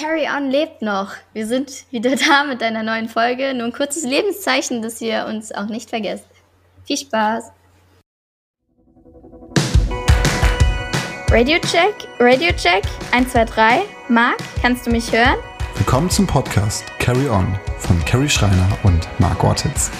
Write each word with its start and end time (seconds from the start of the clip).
Carry 0.00 0.26
On 0.34 0.50
lebt 0.50 0.80
noch. 0.80 1.10
Wir 1.34 1.46
sind 1.46 1.84
wieder 1.90 2.16
da 2.28 2.44
mit 2.44 2.62
einer 2.62 2.82
neuen 2.82 3.06
Folge. 3.06 3.52
Nur 3.52 3.66
ein 3.66 3.72
kurzes 3.72 4.04
Lebenszeichen, 4.04 4.80
dass 4.80 4.98
ihr 5.02 5.26
uns 5.28 5.52
auch 5.52 5.66
nicht 5.66 5.90
vergesst. 5.90 6.24
Viel 6.84 6.96
Spaß! 6.96 7.52
Radio 11.30 11.58
Check, 11.58 12.08
Radio 12.18 12.48
Check, 12.56 12.84
1, 13.12 13.30
2, 13.30 13.44
3. 13.44 13.82
Marc, 14.08 14.38
kannst 14.62 14.86
du 14.86 14.90
mich 14.90 15.12
hören? 15.12 15.36
Willkommen 15.76 16.08
zum 16.08 16.26
Podcast 16.26 16.86
Carry 16.98 17.28
On 17.28 17.46
von 17.76 18.02
Carrie 18.06 18.28
Schreiner 18.28 18.68
und 18.82 19.06
Marc 19.18 19.44
Ortiz. 19.44 19.90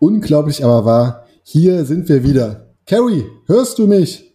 Unglaublich 0.00 0.64
aber 0.64 0.84
wahr, 0.84 1.26
hier 1.44 1.84
sind 1.84 2.08
wir 2.08 2.24
wieder. 2.24 2.63
Carrie, 2.86 3.24
hörst 3.46 3.78
du 3.78 3.86
mich? 3.86 4.34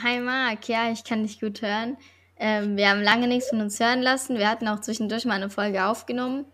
Hi 0.00 0.20
Marc, 0.20 0.68
ja, 0.68 0.92
ich 0.92 1.02
kann 1.02 1.24
dich 1.24 1.40
gut 1.40 1.62
hören. 1.62 1.96
Ähm, 2.38 2.76
wir 2.76 2.88
haben 2.88 3.02
lange 3.02 3.26
nichts 3.26 3.48
von 3.48 3.60
uns 3.60 3.80
hören 3.80 4.02
lassen. 4.02 4.38
Wir 4.38 4.48
hatten 4.48 4.68
auch 4.68 4.80
zwischendurch 4.80 5.24
mal 5.24 5.34
eine 5.34 5.50
Folge 5.50 5.84
aufgenommen. 5.84 6.44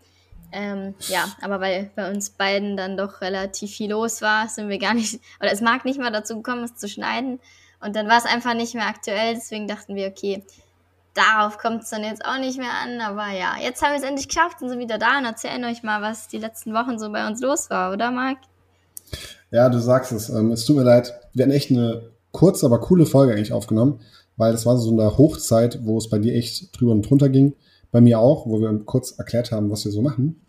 Ähm, 0.51 0.95
ja, 1.09 1.31
aber 1.41 1.61
weil 1.61 1.91
bei 1.95 2.09
uns 2.09 2.31
beiden 2.31 2.77
dann 2.77 2.97
doch 2.97 3.21
relativ 3.21 3.75
viel 3.75 3.91
los 3.91 4.23
war, 4.23 4.47
sind 4.47 4.69
wir 4.69 4.79
gar 4.79 4.95
nicht, 4.95 5.21
oder 5.39 5.51
es 5.51 5.61
mag 5.61 5.85
nicht 5.85 5.99
mal 5.99 6.11
dazu 6.11 6.37
gekommen, 6.37 6.63
es 6.63 6.77
zu 6.77 6.89
schneiden. 6.89 7.39
Und 7.79 7.95
dann 7.95 8.07
war 8.07 8.17
es 8.17 8.25
einfach 8.25 8.55
nicht 8.55 8.73
mehr 8.73 8.87
aktuell, 8.87 9.35
deswegen 9.35 9.67
dachten 9.67 9.95
wir, 9.95 10.07
okay, 10.07 10.43
darauf 11.13 11.59
kommt 11.59 11.83
es 11.83 11.91
dann 11.91 12.03
jetzt 12.03 12.25
auch 12.25 12.39
nicht 12.39 12.57
mehr 12.57 12.73
an. 12.83 13.01
Aber 13.01 13.29
ja, 13.29 13.57
jetzt 13.61 13.83
haben 13.83 13.91
wir 13.91 13.99
es 13.99 14.03
endlich 14.03 14.29
geschafft 14.29 14.63
und 14.63 14.69
sind 14.69 14.79
wieder 14.79 14.97
da 14.97 15.19
und 15.19 15.25
erzählen 15.25 15.63
euch 15.65 15.83
mal, 15.83 16.01
was 16.01 16.27
die 16.27 16.39
letzten 16.39 16.73
Wochen 16.73 16.97
so 16.97 17.11
bei 17.11 17.27
uns 17.27 17.39
los 17.39 17.69
war, 17.69 17.93
oder 17.93 18.09
Marc? 18.09 18.39
Ja, 19.53 19.69
du 19.69 19.79
sagst 19.79 20.11
es. 20.11 20.29
Ähm, 20.29 20.51
es 20.51 20.65
tut 20.65 20.75
mir 20.75 20.83
leid. 20.83 21.13
Wir 21.33 21.45
haben 21.45 21.51
echt 21.51 21.69
eine 21.69 22.09
kurze, 22.31 22.65
aber 22.65 22.79
coole 22.79 23.05
Folge 23.05 23.33
eigentlich 23.33 23.53
aufgenommen, 23.53 23.99
weil 24.35 24.51
das 24.51 24.65
war 24.65 24.77
so 24.79 24.91
eine 24.91 25.15
Hochzeit, 25.15 25.79
wo 25.83 25.99
es 25.99 26.09
bei 26.09 26.17
dir 26.17 26.33
echt 26.33 26.77
drüber 26.77 26.91
und 26.91 27.07
drunter 27.07 27.29
ging. 27.29 27.53
Bei 27.91 28.01
mir 28.01 28.19
auch, 28.19 28.47
wo 28.47 28.59
wir 28.59 28.75
kurz 28.85 29.11
erklärt 29.11 29.51
haben, 29.51 29.69
was 29.69 29.85
wir 29.85 29.91
so 29.91 30.01
machen. 30.01 30.41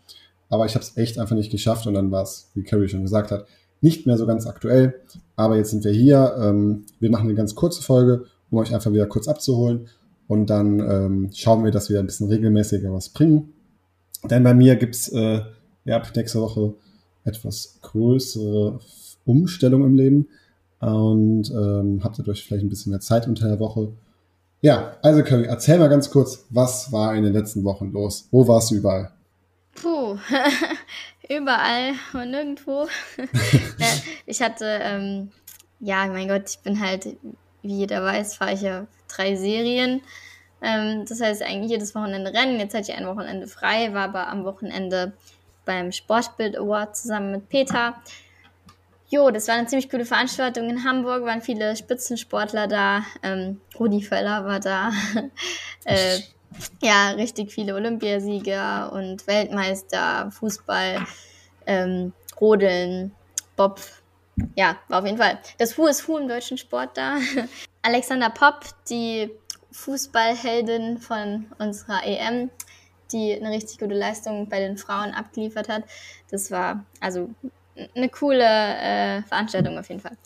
Aber 0.49 0.65
ich 0.65 0.73
habe 0.73 0.83
es 0.83 0.97
echt 0.97 1.19
einfach 1.19 1.35
nicht 1.35 1.51
geschafft 1.51 1.85
und 1.85 1.93
dann 1.93 2.09
war 2.09 2.23
es, 2.23 2.49
wie 2.55 2.63
Carrie 2.63 2.87
schon 2.87 3.03
gesagt 3.03 3.29
hat, 3.29 3.45
nicht 3.79 4.07
mehr 4.07 4.17
so 4.17 4.25
ganz 4.25 4.47
aktuell. 4.47 4.95
Aber 5.35 5.55
jetzt 5.55 5.69
sind 5.69 5.83
wir 5.83 5.91
hier. 5.91 6.35
Ähm, 6.41 6.85
wir 6.99 7.11
machen 7.11 7.25
eine 7.25 7.35
ganz 7.35 7.53
kurze 7.53 7.83
Folge, 7.83 8.25
um 8.49 8.57
euch 8.57 8.73
einfach 8.73 8.91
wieder 8.91 9.05
kurz 9.05 9.27
abzuholen. 9.27 9.87
Und 10.27 10.49
dann 10.49 10.79
ähm, 10.79 11.29
schauen 11.31 11.63
wir, 11.63 11.69
dass 11.69 11.91
wir 11.91 11.99
ein 11.99 12.07
bisschen 12.07 12.29
regelmäßiger 12.29 12.91
was 12.91 13.09
bringen. 13.09 13.53
Denn 14.23 14.41
bei 14.41 14.55
mir 14.55 14.75
gibt's 14.77 15.09
äh, 15.09 15.41
ja, 15.83 15.97
ab 15.97 16.11
nächste 16.15 16.41
Woche 16.41 16.73
etwas 17.25 17.79
größere 17.81 18.79
Umstellung 19.25 19.83
im 19.83 19.95
Leben 19.95 20.27
und 20.79 21.49
ähm, 21.51 22.01
habt 22.03 22.19
dadurch 22.19 22.43
vielleicht 22.43 22.63
ein 22.63 22.69
bisschen 22.69 22.91
mehr 22.91 23.01
Zeit 23.01 23.27
unter 23.27 23.47
der 23.47 23.59
Woche. 23.59 23.91
Ja, 24.61 24.97
also 25.01 25.23
Curry, 25.23 25.45
erzähl 25.45 25.79
mal 25.79 25.89
ganz 25.89 26.09
kurz, 26.09 26.45
was 26.49 26.91
war 26.91 27.15
in 27.15 27.23
den 27.23 27.33
letzten 27.33 27.63
Wochen 27.63 27.91
los? 27.91 28.27
Wo 28.31 28.47
warst 28.47 28.71
du 28.71 28.75
überall? 28.75 29.11
Puh, 29.75 30.17
überall 31.29 31.93
und 32.13 32.31
nirgendwo. 32.31 32.87
ich 34.25 34.41
hatte, 34.41 34.65
ähm, 34.81 35.31
ja, 35.79 36.07
mein 36.07 36.27
Gott, 36.27 36.49
ich 36.49 36.59
bin 36.59 36.79
halt, 36.79 37.05
wie 37.61 37.77
jeder 37.77 38.03
weiß, 38.03 38.35
fahre 38.35 38.53
ich 38.53 38.61
ja 38.61 38.87
drei 39.07 39.35
Serien. 39.35 40.01
Ähm, 40.61 41.05
das 41.07 41.21
heißt 41.21 41.43
eigentlich 41.43 41.71
jedes 41.71 41.93
Wochenende 41.93 42.33
Rennen. 42.33 42.59
Jetzt 42.59 42.73
hatte 42.73 42.91
ich 42.91 42.97
ein 42.97 43.07
Wochenende 43.07 43.47
frei, 43.47 43.93
war 43.93 44.05
aber 44.05 44.27
am 44.27 44.45
Wochenende 44.45 45.13
beim 45.65 45.91
Sportbild 45.91 46.57
Award 46.57 46.95
zusammen 46.95 47.31
mit 47.31 47.49
Peter. 47.49 47.95
Jo, 49.07 49.29
das 49.29 49.47
war 49.47 49.55
eine 49.55 49.67
ziemlich 49.67 49.89
coole 49.89 50.05
Veranstaltung 50.05 50.69
in 50.69 50.83
Hamburg, 50.83 51.23
waren 51.23 51.41
viele 51.41 51.75
Spitzensportler 51.75 52.67
da. 52.67 53.03
Ähm, 53.21 53.61
Rudi 53.79 54.01
Völler 54.01 54.45
war 54.45 54.59
da. 54.59 54.91
äh, 55.85 56.19
ja, 56.81 57.09
richtig 57.11 57.51
viele 57.51 57.75
Olympiasieger 57.75 58.91
und 58.93 59.27
Weltmeister, 59.27 60.31
Fußball, 60.31 61.05
ähm, 61.65 62.13
Rodeln, 62.39 63.13
Bob. 63.55 63.79
Ja, 64.55 64.77
war 64.89 64.99
auf 64.99 65.05
jeden 65.05 65.17
Fall 65.17 65.39
das 65.59 65.77
Who 65.77 65.87
is 65.87 66.07
Who 66.07 66.17
im 66.17 66.27
deutschen 66.27 66.57
Sport 66.57 66.97
da. 66.97 67.17
Alexander 67.83 68.29
Popp, 68.29 68.65
die 68.89 69.31
Fußballheldin 69.71 70.97
von 70.97 71.45
unserer 71.59 72.03
EM, 72.05 72.49
die 73.11 73.33
eine 73.33 73.51
richtig 73.51 73.79
gute 73.79 73.93
Leistung 73.93 74.49
bei 74.49 74.59
den 74.59 74.77
Frauen 74.77 75.13
abgeliefert 75.13 75.69
hat. 75.69 75.83
Das 76.31 76.51
war 76.51 76.85
also 76.99 77.29
eine 77.95 78.09
coole 78.09 78.43
äh, 78.43 79.21
Veranstaltung 79.23 79.77
auf 79.77 79.89
jeden 79.89 80.01
Fall. 80.01 80.17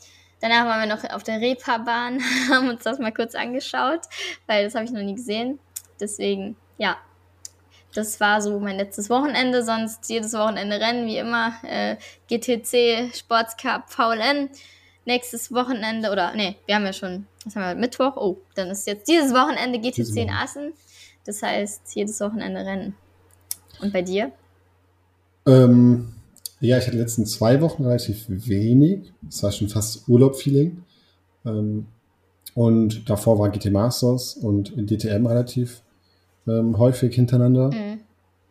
Danach 0.41 0.65
waren 0.65 0.87
wir 0.87 0.95
noch 0.95 1.03
auf 1.11 1.23
der 1.23 1.41
Reeperbahn, 1.41 2.21
haben 2.49 2.69
uns 2.69 2.83
das 2.83 2.99
mal 2.99 3.11
kurz 3.11 3.35
angeschaut, 3.35 4.01
weil 4.47 4.63
das 4.63 4.75
habe 4.75 4.85
ich 4.85 4.91
noch 4.91 5.01
nie 5.01 5.15
gesehen. 5.15 5.59
Deswegen, 5.99 6.55
ja, 6.77 6.97
das 7.93 8.19
war 8.19 8.41
so 8.41 8.59
mein 8.59 8.77
letztes 8.77 9.09
Wochenende. 9.09 9.63
Sonst 9.63 10.09
jedes 10.09 10.33
Wochenende 10.33 10.79
Rennen, 10.79 11.07
wie 11.07 11.17
immer. 11.17 11.53
Äh, 11.63 11.97
GTC, 12.29 13.15
Sports 13.15 13.57
Cup, 13.57 13.89
VLN. 13.89 14.49
Nächstes 15.05 15.51
Wochenende, 15.51 16.11
oder 16.11 16.33
nee, 16.35 16.57
wir 16.67 16.75
haben 16.75 16.85
ja 16.85 16.93
schon, 16.93 17.25
was 17.43 17.55
haben 17.55 17.63
wir, 17.63 17.75
Mittwoch? 17.75 18.15
Oh, 18.15 18.37
dann 18.53 18.69
ist 18.69 18.85
jetzt 18.85 19.07
dieses 19.07 19.33
Wochenende 19.33 19.79
GTC 19.79 20.17
in 20.17 20.29
Assen. 20.29 20.73
Das 21.29 21.43
heißt, 21.43 21.81
jedes 21.93 22.19
Wochenende 22.21 22.61
Rennen. 22.61 22.95
Und 23.83 23.93
bei 23.93 24.01
dir? 24.01 24.31
Ähm, 25.45 26.07
ja, 26.59 26.79
ich 26.79 26.85
hatte 26.85 26.95
die 26.95 27.03
letzten 27.03 27.27
zwei 27.27 27.61
Wochen 27.61 27.83
relativ 27.83 28.25
wenig. 28.27 29.13
Es 29.29 29.43
war 29.43 29.51
schon 29.51 29.69
fast 29.69 30.09
Urlaub-Feeling. 30.09 30.83
Ähm, 31.45 31.85
und 32.55 33.07
davor 33.07 33.37
war 33.37 33.49
GT 33.49 33.71
Masters 33.71 34.37
und 34.37 34.73
DTM 34.75 35.27
relativ 35.27 35.83
ähm, 36.47 36.79
häufig 36.79 37.13
hintereinander. 37.13 37.67
Mhm. 37.67 37.99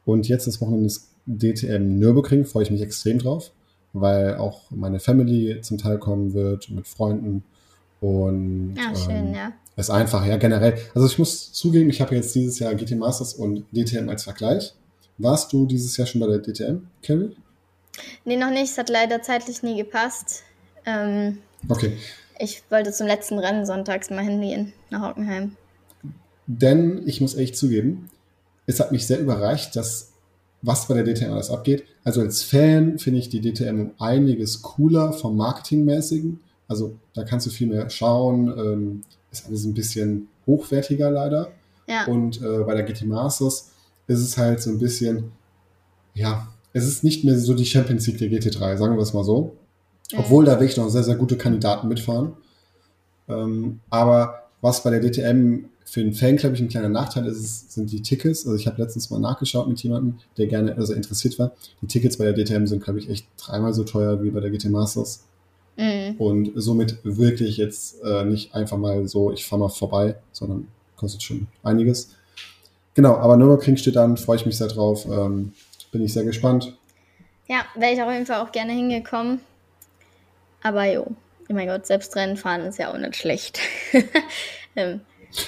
Und 0.04 0.28
jetzt 0.28 0.46
das 0.46 0.60
Wochenende 0.60 0.86
ist 0.86 1.10
DTM 1.26 1.98
Nürburgring, 1.98 2.44
freue 2.44 2.62
ich 2.62 2.70
mich 2.70 2.80
extrem 2.80 3.18
drauf, 3.18 3.50
weil 3.92 4.36
auch 4.36 4.70
meine 4.70 5.00
Family 5.00 5.62
zum 5.62 5.78
Teil 5.78 5.98
kommen 5.98 6.32
wird 6.32 6.70
mit 6.70 6.86
Freunden. 6.86 7.42
Und 8.00 8.76
ja, 8.76 8.94
schön, 8.94 9.26
ähm, 9.26 9.34
ja. 9.34 9.52
Ist 9.86 9.90
einfach, 9.90 10.26
ja, 10.26 10.36
generell. 10.36 10.78
Also 10.94 11.06
ich 11.06 11.18
muss 11.18 11.52
zugeben, 11.52 11.90
ich 11.90 12.00
habe 12.00 12.14
jetzt 12.14 12.34
dieses 12.34 12.58
Jahr 12.58 12.74
GT 12.74 12.96
Masters 12.96 13.34
und 13.34 13.64
DTM 13.72 14.08
als 14.08 14.24
Vergleich. 14.24 14.74
Warst 15.18 15.52
du 15.52 15.66
dieses 15.66 15.96
Jahr 15.96 16.06
schon 16.06 16.20
bei 16.20 16.26
der 16.26 16.38
DTM, 16.38 16.86
Carrie? 17.02 17.36
Nee, 18.24 18.36
noch 18.36 18.50
nicht. 18.50 18.70
Es 18.70 18.78
hat 18.78 18.88
leider 18.88 19.22
zeitlich 19.22 19.62
nie 19.62 19.76
gepasst. 19.76 20.42
Ähm, 20.86 21.38
okay. 21.68 21.96
Ich 22.38 22.62
wollte 22.70 22.92
zum 22.92 23.06
letzten 23.06 23.38
Rennen 23.38 23.66
sonntags 23.66 24.10
mal 24.10 24.22
hingehen 24.22 24.72
nach 24.90 25.10
Hockenheim. 25.10 25.56
Denn 26.46 27.02
ich 27.06 27.20
muss 27.20 27.34
echt 27.34 27.56
zugeben, 27.56 28.08
es 28.66 28.80
hat 28.80 28.92
mich 28.92 29.06
sehr 29.06 29.18
überrascht, 29.18 29.76
dass 29.76 30.12
was 30.62 30.88
bei 30.88 31.00
der 31.00 31.04
DTM 31.04 31.32
alles 31.32 31.50
abgeht. 31.50 31.84
Also 32.04 32.20
als 32.20 32.42
Fan 32.42 32.98
finde 32.98 33.20
ich 33.20 33.28
die 33.28 33.40
DTM 33.40 33.80
um 33.80 33.90
einiges 33.98 34.62
cooler 34.62 35.12
vom 35.12 35.36
Marketingmäßigen. 35.36 36.40
Also 36.66 36.96
da 37.14 37.24
kannst 37.24 37.46
du 37.46 37.50
viel 37.50 37.68
mehr 37.68 37.90
schauen. 37.90 38.48
Ähm, 38.48 39.04
ist 39.30 39.46
alles 39.46 39.64
ein 39.64 39.74
bisschen 39.74 40.28
hochwertiger 40.46 41.10
leider. 41.10 41.52
Ja. 41.86 42.06
Und 42.06 42.42
äh, 42.42 42.64
bei 42.64 42.74
der 42.74 42.84
GT 42.84 43.06
Masters 43.06 43.70
ist 44.06 44.20
es 44.20 44.36
halt 44.36 44.60
so 44.60 44.70
ein 44.70 44.78
bisschen, 44.78 45.32
ja, 46.14 46.48
es 46.72 46.86
ist 46.86 47.04
nicht 47.04 47.24
mehr 47.24 47.38
so 47.38 47.54
die 47.54 47.66
Champions 47.66 48.06
League 48.06 48.18
der 48.18 48.28
GT3, 48.28 48.76
sagen 48.76 48.96
wir 48.96 49.02
es 49.02 49.14
mal 49.14 49.24
so. 49.24 49.56
Mhm. 50.12 50.18
Obwohl 50.18 50.44
da 50.44 50.52
wirklich 50.52 50.76
noch 50.76 50.88
sehr, 50.88 51.04
sehr 51.04 51.16
gute 51.16 51.36
Kandidaten 51.36 51.88
mitfahren. 51.88 52.32
Ähm, 53.28 53.80
aber 53.90 54.48
was 54.60 54.82
bei 54.82 54.90
der 54.90 55.00
DTM 55.00 55.66
für 55.84 56.00
einen 56.00 56.12
Fan, 56.12 56.36
glaube 56.36 56.54
ich, 56.54 56.60
ein 56.60 56.68
kleiner 56.68 56.88
Nachteil 56.88 57.26
ist, 57.26 57.72
sind 57.72 57.90
die 57.90 58.02
Tickets. 58.02 58.46
Also 58.46 58.56
ich 58.56 58.66
habe 58.66 58.80
letztens 58.82 59.08
mal 59.10 59.20
nachgeschaut 59.20 59.68
mit 59.68 59.82
jemandem, 59.82 60.18
der 60.36 60.46
gerne, 60.46 60.76
also 60.76 60.92
interessiert 60.92 61.38
war. 61.38 61.52
Die 61.80 61.86
Tickets 61.86 62.18
bei 62.18 62.30
der 62.30 62.34
DTM 62.34 62.66
sind, 62.66 62.84
glaube 62.84 62.98
ich, 62.98 63.08
echt 63.08 63.26
dreimal 63.38 63.72
so 63.72 63.84
teuer 63.84 64.22
wie 64.22 64.30
bei 64.30 64.40
der 64.40 64.50
GT 64.50 64.66
Masters. 64.66 65.24
Mhm. 65.78 66.16
Und 66.18 66.52
somit 66.56 66.98
wirklich 67.04 67.56
jetzt 67.56 68.02
äh, 68.02 68.24
nicht 68.24 68.54
einfach 68.54 68.76
mal 68.76 69.06
so, 69.06 69.32
ich 69.32 69.46
fahre 69.46 69.60
mal 69.60 69.68
vorbei, 69.68 70.16
sondern 70.32 70.66
kostet 70.96 71.22
schon 71.22 71.46
einiges. 71.62 72.10
Genau, 72.94 73.14
aber 73.16 73.36
Nürburgring 73.36 73.76
steht 73.76 73.96
an, 73.96 74.16
freue 74.16 74.36
ich 74.36 74.46
mich 74.46 74.58
sehr 74.58 74.66
drauf. 74.66 75.06
Ähm, 75.06 75.52
bin 75.92 76.04
ich 76.04 76.12
sehr 76.12 76.24
gespannt. 76.24 76.76
Ja, 77.46 77.64
wäre 77.76 77.92
ich 77.92 78.02
auf 78.02 78.12
jeden 78.12 78.26
Fall 78.26 78.40
auch 78.40 78.50
gerne 78.50 78.72
hingekommen. 78.72 79.40
Aber 80.62 80.84
jo, 80.84 81.06
oh 81.48 81.52
mein 81.52 81.68
Gott, 81.68 81.86
selbst 81.86 82.14
Rennen 82.16 82.36
fahren 82.36 82.62
ist 82.62 82.78
ja 82.78 82.92
auch 82.92 82.98
nicht 82.98 83.14
schlecht. 83.14 83.60
ähm, 84.76 85.00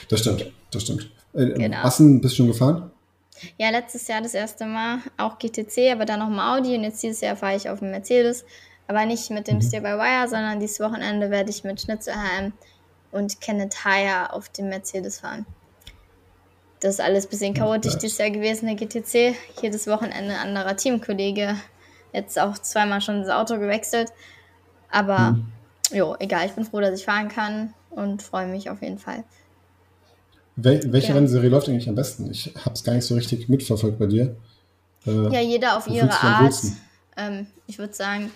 das 0.08 0.20
stimmt, 0.20 0.52
das 0.70 0.82
stimmt. 0.84 1.10
Äh, 1.34 1.46
genau. 1.54 1.78
Assen 1.78 2.20
bist 2.20 2.34
du 2.34 2.37
schon 2.38 2.46
gefahren? 2.46 2.93
Ja, 3.58 3.70
letztes 3.70 4.06
Jahr 4.06 4.22
das 4.22 4.34
erste 4.34 4.66
Mal 4.66 5.00
auch 5.16 5.38
GTC, 5.38 5.90
aber 5.93 6.04
dann 6.04 6.20
noch 6.20 6.28
mal 6.28 6.56
Audi 6.56 6.76
und 6.76 6.84
jetzt 6.84 7.02
dieses 7.02 7.20
Jahr 7.20 7.34
fahre 7.34 7.56
ich 7.56 7.69
auf 7.69 7.81
dem 7.81 7.90
Mercedes. 7.90 8.44
Aber 8.90 9.06
nicht 9.06 9.31
mit 9.31 9.46
dem 9.46 9.58
mhm. 9.58 9.62
Steer 9.62 9.82
by 9.82 9.90
Wire, 9.90 10.26
sondern 10.26 10.58
dieses 10.58 10.81
Wochenende 10.81 11.31
werde 11.31 11.48
ich 11.48 11.62
mit 11.62 11.81
Schnitzelheim 11.81 12.52
und 13.12 13.40
Kenneth 13.40 13.84
Hire 13.84 14.32
auf 14.32 14.48
dem 14.48 14.69
Mercedes 14.69 15.20
fahren. 15.20 15.46
Das 16.81 16.94
ist 16.94 17.00
alles 17.00 17.26
ein 17.26 17.31
bisschen 17.31 17.54
chaotisch 17.54 17.98
dieses 17.98 18.19
Jahr 18.19 18.31
gewesen, 18.31 18.66
der 18.66 18.75
GTC. 18.75 19.37
Jedes 19.62 19.87
Wochenende 19.87 20.34
ein 20.34 20.56
anderer 20.56 20.76
Teamkollege. 20.76 21.54
Jetzt 22.12 22.37
auch 22.37 22.58
zweimal 22.58 23.00
schon 23.00 23.20
das 23.20 23.31
Auto 23.31 23.60
gewechselt. 23.60 24.10
Aber 24.90 25.31
mhm. 25.31 25.52
jo, 25.92 26.16
egal, 26.19 26.46
ich 26.46 26.52
bin 26.52 26.64
froh, 26.64 26.81
dass 26.81 26.98
ich 26.98 27.04
fahren 27.04 27.28
kann 27.28 27.72
und 27.90 28.25
freue 28.25 28.48
mich 28.48 28.70
auf 28.70 28.82
jeden 28.82 28.98
Fall. 28.98 29.22
Wel 30.56 30.92
welche 30.92 31.10
ja. 31.10 31.14
Rennserie 31.14 31.48
läuft 31.48 31.69
eigentlich 31.69 31.88
am 31.88 31.94
besten? 31.94 32.28
Ich 32.28 32.52
habe 32.64 32.75
es 32.75 32.82
gar 32.82 32.94
nicht 32.94 33.06
so 33.06 33.14
richtig 33.14 33.48
mitverfolgt 33.48 34.00
bei 34.00 34.06
dir. 34.06 34.34
Äh, 35.06 35.32
ja, 35.32 35.40
jeder 35.40 35.76
auf 35.76 35.87
ihre 35.87 36.10
Art. 36.10 36.54
Ähm, 37.16 37.46
ich 37.69 37.78
würde 37.78 37.94
sagen, 37.94 38.32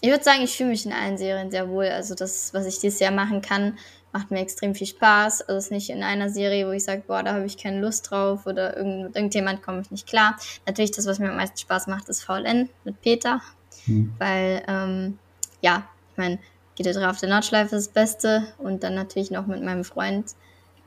ich 0.00 0.10
würde 0.10 0.24
sagen, 0.24 0.42
ich 0.42 0.56
fühle 0.56 0.70
mich 0.70 0.86
in 0.86 0.92
allen 0.92 1.18
Serien 1.18 1.50
sehr 1.50 1.68
wohl. 1.68 1.86
Also 1.86 2.14
das, 2.14 2.54
was 2.54 2.66
ich 2.66 2.78
dieses 2.78 3.00
Jahr 3.00 3.12
machen 3.12 3.42
kann, 3.42 3.78
macht 4.12 4.30
mir 4.30 4.40
extrem 4.40 4.74
viel 4.74 4.86
Spaß. 4.86 5.42
Also 5.42 5.58
es 5.58 5.64
ist 5.66 5.70
nicht 5.70 5.90
in 5.90 6.02
einer 6.02 6.30
Serie, 6.30 6.66
wo 6.66 6.72
ich 6.72 6.84
sage, 6.84 7.02
boah, 7.06 7.22
da 7.22 7.34
habe 7.34 7.46
ich 7.46 7.58
keine 7.58 7.80
Lust 7.80 8.10
drauf 8.10 8.46
oder 8.46 8.76
irgend, 8.76 9.04
mit 9.04 9.16
irgendjemand 9.16 9.62
komme 9.62 9.82
ich 9.82 9.90
nicht 9.90 10.06
klar. 10.06 10.36
Natürlich, 10.66 10.90
das, 10.92 11.06
was 11.06 11.18
mir 11.18 11.30
am 11.30 11.36
meisten 11.36 11.58
Spaß 11.58 11.86
macht, 11.86 12.08
ist 12.08 12.24
VLN 12.24 12.70
mit 12.84 13.00
Peter. 13.02 13.40
Hm. 13.84 14.14
Weil, 14.18 14.62
ähm, 14.66 15.18
ja, 15.60 15.88
ich 16.12 16.16
meine, 16.16 16.38
GT3 16.78 17.10
auf 17.10 17.18
der 17.18 17.28
Nordschleife 17.28 17.76
ist 17.76 17.88
das 17.88 17.92
Beste 17.92 18.46
und 18.58 18.82
dann 18.82 18.94
natürlich 18.94 19.30
noch 19.30 19.46
mit 19.46 19.62
meinem 19.62 19.84
Freund. 19.84 20.34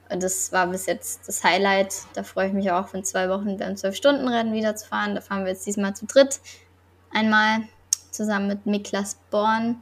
Das 0.10 0.52
war 0.52 0.68
bis 0.68 0.88
jetzt 0.88 1.28
das 1.28 1.44
Highlight. 1.44 1.94
Da 2.14 2.24
freue 2.24 2.48
ich 2.48 2.54
mich 2.54 2.72
auch, 2.72 2.94
in 2.94 3.04
zwei 3.04 3.30
Wochen 3.30 3.58
beim 3.58 3.74
12-Stunden-Rennen 3.74 4.54
wieder 4.54 4.76
zu 4.76 4.88
fahren. 4.88 5.16
Da 5.16 5.22
fahren 5.22 5.44
wir 5.44 5.52
jetzt 5.52 5.66
diesmal 5.66 5.96
zu 5.96 6.06
dritt 6.06 6.40
einmal 7.14 7.62
zusammen 8.14 8.48
mit 8.48 8.66
Miklas 8.66 9.18
Born. 9.30 9.82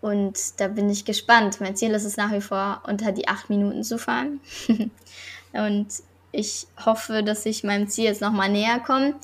Und 0.00 0.60
da 0.60 0.68
bin 0.68 0.88
ich 0.88 1.04
gespannt. 1.04 1.60
Mein 1.60 1.76
Ziel 1.76 1.92
ist 1.92 2.04
es 2.04 2.16
nach 2.16 2.32
wie 2.32 2.40
vor, 2.40 2.82
unter 2.86 3.12
die 3.12 3.28
acht 3.28 3.50
Minuten 3.50 3.82
zu 3.82 3.98
fahren. 3.98 4.40
und 5.52 5.88
ich 6.32 6.66
hoffe, 6.84 7.22
dass 7.22 7.46
ich 7.46 7.64
meinem 7.64 7.88
Ziel 7.88 8.04
jetzt 8.04 8.20
nochmal 8.20 8.50
näher 8.50 8.78
komme. 8.80 9.14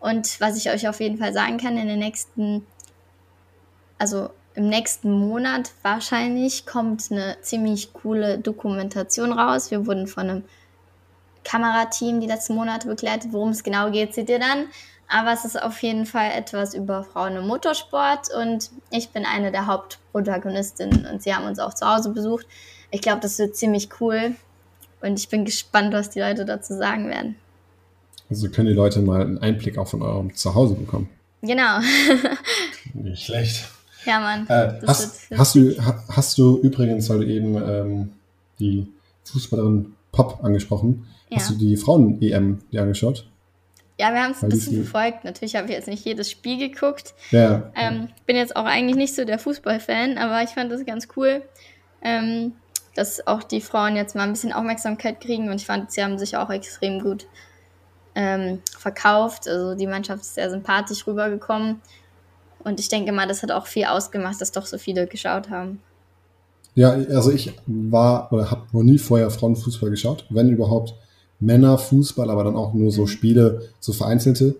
Und 0.00 0.40
was 0.40 0.56
ich 0.56 0.70
euch 0.70 0.88
auf 0.88 1.00
jeden 1.00 1.18
Fall 1.18 1.32
sagen 1.32 1.58
kann, 1.58 1.78
in 1.78 1.88
den 1.88 1.98
nächsten, 1.98 2.66
also 3.98 4.30
im 4.54 4.68
nächsten 4.68 5.10
Monat 5.10 5.72
wahrscheinlich 5.82 6.66
kommt 6.66 7.10
eine 7.10 7.36
ziemlich 7.42 7.92
coole 7.92 8.38
Dokumentation 8.38 9.32
raus. 9.32 9.70
Wir 9.70 9.86
wurden 9.86 10.06
von 10.06 10.28
einem 10.28 10.44
Kamerateam 11.46 12.20
die 12.20 12.26
letzten 12.26 12.54
Monate 12.54 12.88
begleitet. 12.88 13.32
Worum 13.32 13.50
es 13.50 13.62
genau 13.62 13.90
geht, 13.90 14.14
seht 14.14 14.28
ihr 14.28 14.40
dann. 14.40 14.66
Aber 15.08 15.32
es 15.32 15.44
ist 15.44 15.62
auf 15.62 15.80
jeden 15.82 16.04
Fall 16.04 16.32
etwas 16.36 16.74
über 16.74 17.04
Frauen 17.04 17.36
im 17.36 17.46
Motorsport 17.46 18.28
und 18.36 18.70
ich 18.90 19.10
bin 19.10 19.24
eine 19.24 19.52
der 19.52 19.68
Hauptprotagonistinnen 19.68 21.06
und 21.06 21.22
sie 21.22 21.32
haben 21.32 21.46
uns 21.46 21.60
auch 21.60 21.74
zu 21.74 21.86
Hause 21.86 22.10
besucht. 22.10 22.44
Ich 22.90 23.02
glaube, 23.02 23.20
das 23.20 23.38
wird 23.38 23.54
ziemlich 23.54 23.88
cool 24.00 24.34
und 25.00 25.20
ich 25.20 25.28
bin 25.28 25.44
gespannt, 25.44 25.92
was 25.92 26.10
die 26.10 26.18
Leute 26.18 26.44
dazu 26.44 26.74
sagen 26.74 27.08
werden. 27.08 27.36
Also 28.28 28.48
können 28.48 28.66
die 28.66 28.74
Leute 28.74 29.00
mal 29.00 29.20
einen 29.20 29.38
Einblick 29.38 29.78
auch 29.78 29.86
von 29.86 30.02
eurem 30.02 30.34
Zuhause 30.34 30.74
bekommen. 30.74 31.08
Genau. 31.42 31.78
Nicht 32.94 33.26
schlecht. 33.26 33.64
Ja, 34.04 34.18
Mann. 34.18 34.48
Äh, 34.48 34.80
hast, 34.84 35.30
hast, 35.36 35.54
du, 35.54 35.76
hast 36.08 36.38
du 36.38 36.58
übrigens, 36.58 37.08
weil 37.08 37.20
du 37.20 37.26
eben 37.26 37.56
ähm, 37.56 38.12
die 38.58 38.88
Fußballerin 39.24 39.94
Pop 40.10 40.42
angesprochen, 40.42 41.06
ja. 41.30 41.36
hast 41.38 41.50
du 41.50 41.54
die 41.54 41.76
Frauen-EM 41.76 42.58
dir 42.70 42.82
angeschaut? 42.82 43.28
Ja, 43.98 44.12
wir 44.12 44.22
haben 44.22 44.32
es 44.32 44.42
ein 44.42 44.50
bisschen 44.50 44.84
verfolgt. 44.84 45.24
Natürlich 45.24 45.56
habe 45.56 45.68
ich 45.68 45.72
jetzt 45.72 45.88
nicht 45.88 46.04
jedes 46.04 46.30
Spiel 46.30 46.58
geguckt. 46.58 47.14
Ja. 47.30 47.72
Ähm, 47.74 48.08
bin 48.26 48.36
jetzt 48.36 48.54
auch 48.54 48.66
eigentlich 48.66 48.96
nicht 48.96 49.14
so 49.14 49.24
der 49.24 49.38
Fußballfan, 49.38 50.18
aber 50.18 50.42
ich 50.42 50.50
fand 50.50 50.70
das 50.70 50.84
ganz 50.84 51.08
cool, 51.16 51.42
ähm, 52.02 52.52
dass 52.94 53.26
auch 53.26 53.42
die 53.42 53.62
Frauen 53.62 53.96
jetzt 53.96 54.14
mal 54.14 54.24
ein 54.24 54.32
bisschen 54.32 54.52
Aufmerksamkeit 54.52 55.20
kriegen 55.20 55.48
und 55.48 55.56
ich 55.56 55.66
fand, 55.66 55.90
sie 55.92 56.02
haben 56.02 56.18
sich 56.18 56.36
auch 56.36 56.50
extrem 56.50 57.00
gut 57.00 57.26
ähm, 58.14 58.60
verkauft. 58.78 59.48
Also 59.48 59.74
die 59.74 59.86
Mannschaft 59.86 60.22
ist 60.22 60.34
sehr 60.34 60.50
sympathisch 60.50 61.06
rübergekommen 61.06 61.80
und 62.64 62.80
ich 62.80 62.88
denke 62.88 63.12
mal, 63.12 63.26
das 63.26 63.42
hat 63.42 63.50
auch 63.50 63.66
viel 63.66 63.86
ausgemacht, 63.86 64.40
dass 64.40 64.52
doch 64.52 64.66
so 64.66 64.76
viele 64.76 65.06
geschaut 65.06 65.48
haben. 65.48 65.80
Ja, 66.74 66.90
also 66.90 67.30
ich 67.30 67.54
war 67.66 68.30
oder 68.30 68.50
habe 68.50 68.66
noch 68.72 68.82
nie 68.82 68.98
vorher 68.98 69.30
Frauenfußball 69.30 69.88
geschaut, 69.88 70.26
wenn 70.28 70.50
überhaupt 70.50 70.94
Männerfußball, 71.40 72.30
aber 72.30 72.44
dann 72.44 72.56
auch 72.56 72.74
nur 72.74 72.90
so 72.90 73.02
mhm. 73.02 73.08
Spiele, 73.08 73.62
so 73.80 73.92
vereinzelte. 73.92 74.56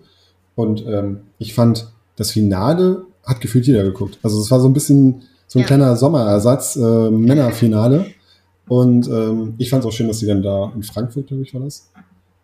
Und 0.55 0.85
ähm, 0.87 1.21
ich 1.39 1.53
fand, 1.53 1.87
das 2.15 2.31
Finale 2.31 3.03
hat 3.23 3.41
gefühlt 3.41 3.67
jeder 3.67 3.83
geguckt. 3.83 4.17
Also 4.23 4.39
es 4.41 4.49
war 4.49 4.59
so 4.59 4.67
ein 4.67 4.73
bisschen 4.73 5.21
so 5.47 5.59
ein 5.59 5.61
ja. 5.61 5.67
kleiner 5.67 5.95
Sommerersatz, 5.95 6.75
äh, 6.75 7.09
Männerfinale. 7.09 8.05
Und 8.67 9.07
ähm, 9.07 9.53
ich 9.57 9.69
fand 9.69 9.83
es 9.83 9.87
auch 9.87 9.93
schön, 9.93 10.07
dass 10.07 10.19
sie 10.19 10.27
dann 10.27 10.41
da 10.41 10.73
in 10.75 10.83
Frankfurt, 10.83 11.27
glaube 11.27 11.43
ich, 11.43 11.53
war 11.53 11.61
das, 11.61 11.89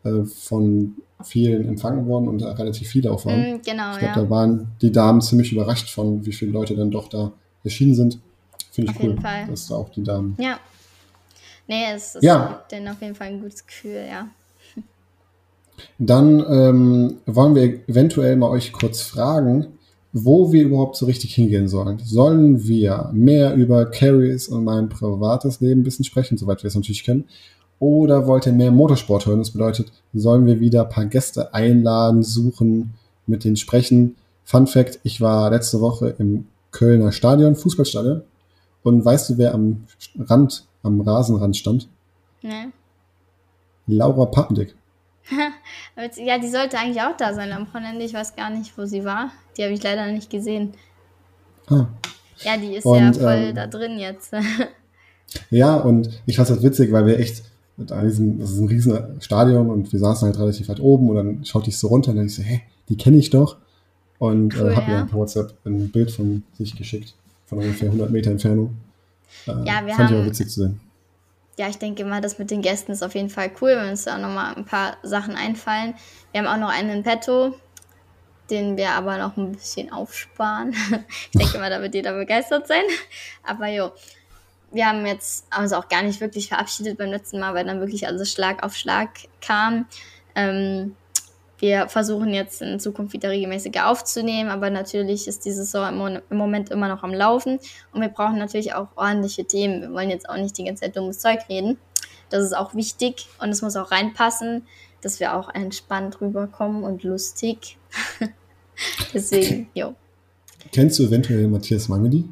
äh, 0.04 0.24
von 0.24 0.96
vielen 1.22 1.68
empfangen 1.68 2.06
worden 2.08 2.28
und 2.28 2.44
relativ 2.44 2.88
viele 2.88 3.12
auch 3.12 3.26
waren. 3.26 3.56
Mm, 3.56 3.62
genau, 3.64 3.94
ich 3.94 4.00
glaube, 4.00 4.06
ja. 4.06 4.16
da 4.16 4.30
waren 4.30 4.68
die 4.82 4.92
Damen 4.92 5.22
ziemlich 5.22 5.52
überrascht 5.52 5.90
von, 5.90 6.26
wie 6.26 6.34
viele 6.34 6.52
Leute 6.52 6.76
dann 6.76 6.92
doch 6.92 7.10
da 7.10 7.32
erschienen 7.64 7.96
sind. 7.96 8.20
Finde 8.72 8.92
ich 8.92 8.98
auf 8.98 9.04
cool, 9.04 9.18
dass 9.50 9.68
da 9.68 9.76
auch 9.76 9.90
die 9.90 10.04
Damen 10.04 10.36
ja. 10.40 10.60
Nee, 11.68 11.86
es, 11.94 12.16
es 12.16 12.24
ja. 12.24 12.48
gibt 12.48 12.72
denen 12.72 12.88
auf 12.88 13.02
jeden 13.02 13.16
Fall 13.16 13.28
ein 13.28 13.42
gutes 13.42 13.66
Gefühl, 13.66 14.06
ja. 14.10 14.28
Dann 15.98 16.46
ähm, 16.50 17.18
wollen 17.26 17.56
wir 17.56 17.88
eventuell 17.88 18.36
mal 18.36 18.50
euch 18.50 18.72
kurz 18.72 19.02
fragen, 19.02 19.68
wo 20.12 20.52
wir 20.52 20.64
überhaupt 20.64 20.96
so 20.96 21.08
richtig 21.08 21.34
hingehen 21.34 21.68
sollen. 21.68 22.00
Sollen 22.04 22.68
wir 22.68 23.10
mehr 23.14 23.56
über 23.56 23.86
Carries 23.86 24.48
und 24.48 24.64
mein 24.64 24.90
privates 24.90 25.60
Leben 25.60 25.82
ein 25.82 25.84
bisschen 25.84 26.06
sprechen, 26.06 26.38
soweit 26.38 26.64
wir 26.64 26.68
es 26.68 26.76
natürlich 26.76 27.04
kennen? 27.04 27.26
Oder 27.80 28.28
wollt 28.28 28.46
ihr 28.46 28.54
mehr 28.54 28.72
Motorsport 28.72 29.26
hören? 29.26 29.40
Das 29.40 29.52
bedeutet, 29.52 29.92
sollen 30.14 30.46
wir 30.46 30.60
wieder 30.60 30.84
ein 30.84 30.90
paar 30.90 31.06
Gäste 31.06 31.54
einladen, 31.54 32.24
suchen, 32.24 32.94
mit 33.26 33.44
denen 33.44 33.58
sprechen? 33.58 34.16
Fun 34.46 34.68
Fact, 34.68 35.00
ich 35.04 35.20
war 35.20 35.50
letzte 35.50 35.82
Woche 35.82 36.16
im 36.20 36.46
Kölner 36.72 37.12
Stadion, 37.12 37.56
Fußballstadion. 37.56 38.22
Und 38.84 39.04
weißt 39.04 39.32
du, 39.32 39.38
wer 39.38 39.54
am 39.54 39.86
Rand 40.20 40.66
am 40.84 41.02
Rasenrand 41.02 41.58
stand? 41.58 41.88
Ne. 42.42 42.72
Laura 43.88 44.26
Pappendick. 44.26 44.76
ja, 46.18 46.38
die 46.38 46.50
sollte 46.50 46.78
eigentlich 46.78 47.02
auch 47.02 47.16
da 47.18 47.34
sein 47.34 47.52
am 47.52 47.68
Wochenende. 47.68 48.04
Ich 48.04 48.14
weiß 48.14 48.36
gar 48.36 48.50
nicht, 48.50 48.78
wo 48.78 48.86
sie 48.86 49.04
war. 49.04 49.32
Die 49.58 49.64
habe 49.64 49.74
ich 49.74 49.82
leider 49.82 50.06
nicht 50.12 50.30
gesehen. 50.30 50.74
Ah. 51.68 51.88
Ja, 52.40 52.58
die 52.58 52.76
ist 52.76 52.86
und, 52.86 53.00
ja 53.00 53.14
voll 53.14 53.48
ähm, 53.50 53.56
da 53.56 53.68
drin 53.68 53.98
jetzt. 53.98 54.34
ja, 55.50 55.78
und 55.78 56.10
ich 56.26 56.36
fand 56.36 56.50
es 56.50 56.56
halt 56.56 56.64
witzig, 56.64 56.92
weil 56.92 57.06
wir 57.06 57.20
echt 57.20 57.44
mit 57.78 57.90
diesem, 57.90 58.40
das 58.40 58.52
ist 58.52 58.60
ein 58.60 58.68
riesen 58.68 59.22
Stadion 59.22 59.70
und 59.70 59.92
wir 59.92 60.00
saßen 60.00 60.28
halt 60.28 60.38
relativ 60.38 60.70
weit 60.70 60.80
oben 60.80 61.10
und 61.10 61.16
dann 61.16 61.46
schaute 61.46 61.70
ich 61.70 61.78
so 61.78 61.88
runter 61.88 62.12
und 62.12 62.18
dann 62.18 62.28
ich 62.28 62.36
so, 62.36 62.44
hä, 62.44 62.62
die 62.90 62.98
kenne 62.98 63.18
ich 63.18 63.30
doch. 63.30 63.58
Und 64.20 64.56
äh, 64.56 64.60
cool, 64.60 64.72
äh, 64.72 64.76
habe 64.76 64.92
ja. 64.92 65.00
ihr 65.00 65.06
per 65.06 65.20
WhatsApp 65.20 65.54
ein 65.66 65.90
Bild 65.90 66.12
von 66.12 66.44
sich 66.54 66.76
geschickt, 66.76 67.16
von 67.46 67.60
ungefähr 67.60 67.88
100 67.88 68.12
Meter 68.12 68.32
Entfernung. 68.32 68.76
Äh, 69.48 69.52
ja, 69.66 69.86
wir 69.86 69.94
fand 69.94 70.10
haben, 70.10 70.16
ich 70.16 70.22
auch 70.22 70.26
witzig 70.26 70.50
zu 70.50 70.62
sehen. 70.62 70.80
Ja, 71.58 71.68
ich 71.70 71.78
denke 71.78 72.04
mal, 72.04 72.22
das 72.22 72.40
mit 72.40 72.50
den 72.50 72.62
Gästen 72.62 72.92
ist 72.92 73.04
auf 73.04 73.14
jeden 73.14 73.30
Fall 73.30 73.52
cool, 73.62 73.76
wenn 73.76 73.90
uns 73.90 74.06
da 74.06 74.16
auch 74.16 74.20
nochmal 74.22 74.56
ein 74.56 74.66
paar 74.66 74.98
Sachen 75.04 75.36
einfallen. 75.36 75.94
Wir 76.32 76.42
haben 76.42 76.48
auch 76.48 76.68
noch 76.68 76.74
einen 76.74 76.90
in 76.90 77.04
petto, 77.04 77.56
den 78.50 78.76
wir 78.76 78.92
aber 78.92 79.18
noch 79.18 79.38
ein 79.38 79.52
bisschen 79.52 79.92
aufsparen. 79.92 80.74
ich 81.32 81.40
denke 81.40 81.60
mal, 81.60 81.70
da 81.70 81.82
wird 81.82 81.94
jeder 81.94 82.14
begeistert 82.14 82.68
sein. 82.68 82.84
Aber 83.44 83.68
jo, 83.68 83.92
wir 84.72 84.88
haben 84.88 85.06
jetzt 85.06 85.46
uns 85.58 85.74
auch 85.74 85.88
gar 85.90 86.02
nicht 86.02 86.22
wirklich 86.22 86.48
verabschiedet 86.48 86.98
beim 86.98 87.12
letzten 87.12 87.40
Mal, 87.40 87.54
weil 87.54 87.66
dann 87.66 87.80
wirklich 87.80 88.08
alles 88.08 88.32
Schlag 88.32 88.64
auf 88.64 88.76
Schlag 88.76 89.10
kam. 89.40 89.86
Ähm, 90.36 90.96
wir 91.64 91.88
versuchen 91.88 92.34
jetzt 92.34 92.62
in 92.62 92.78
Zukunft 92.78 93.14
wieder 93.14 93.30
regelmäßiger 93.30 93.88
aufzunehmen, 93.88 94.50
aber 94.50 94.70
natürlich 94.70 95.30
ist 95.30 95.46
die 95.46 95.52
Saison 95.52 96.22
im 96.30 96.38
Moment 96.38 96.70
immer 96.72 96.90
noch 96.90 97.04
am 97.04 97.14
Laufen 97.14 97.58
und 97.94 98.02
wir 98.02 98.10
brauchen 98.10 98.38
natürlich 98.38 98.74
auch 98.74 98.90
ordentliche 98.98 99.46
Themen. 99.46 99.80
Wir 99.80 99.94
wollen 99.94 100.10
jetzt 100.10 100.28
auch 100.28 100.36
nicht 100.36 100.58
die 100.58 100.66
ganze 100.66 100.82
Zeit 100.82 100.98
dummes 100.98 101.20
Zeug 101.20 101.40
reden. 101.48 101.78
Das 102.30 102.44
ist 102.44 102.52
auch 102.52 102.76
wichtig 102.76 103.30
und 103.40 103.48
es 103.48 103.62
muss 103.62 103.78
auch 103.78 103.92
reinpassen, 103.92 104.64
dass 105.00 105.22
wir 105.22 105.38
auch 105.38 105.56
entspannt 105.56 106.20
rüberkommen 106.20 106.84
und 106.84 107.04
lustig. 107.04 107.78
Deswegen, 109.14 109.70
jo. 109.74 109.96
Kennst 110.74 111.00
du 111.00 111.04
eventuell 111.04 111.48
Matthias 111.48 111.88
Mangeli? 111.88 112.26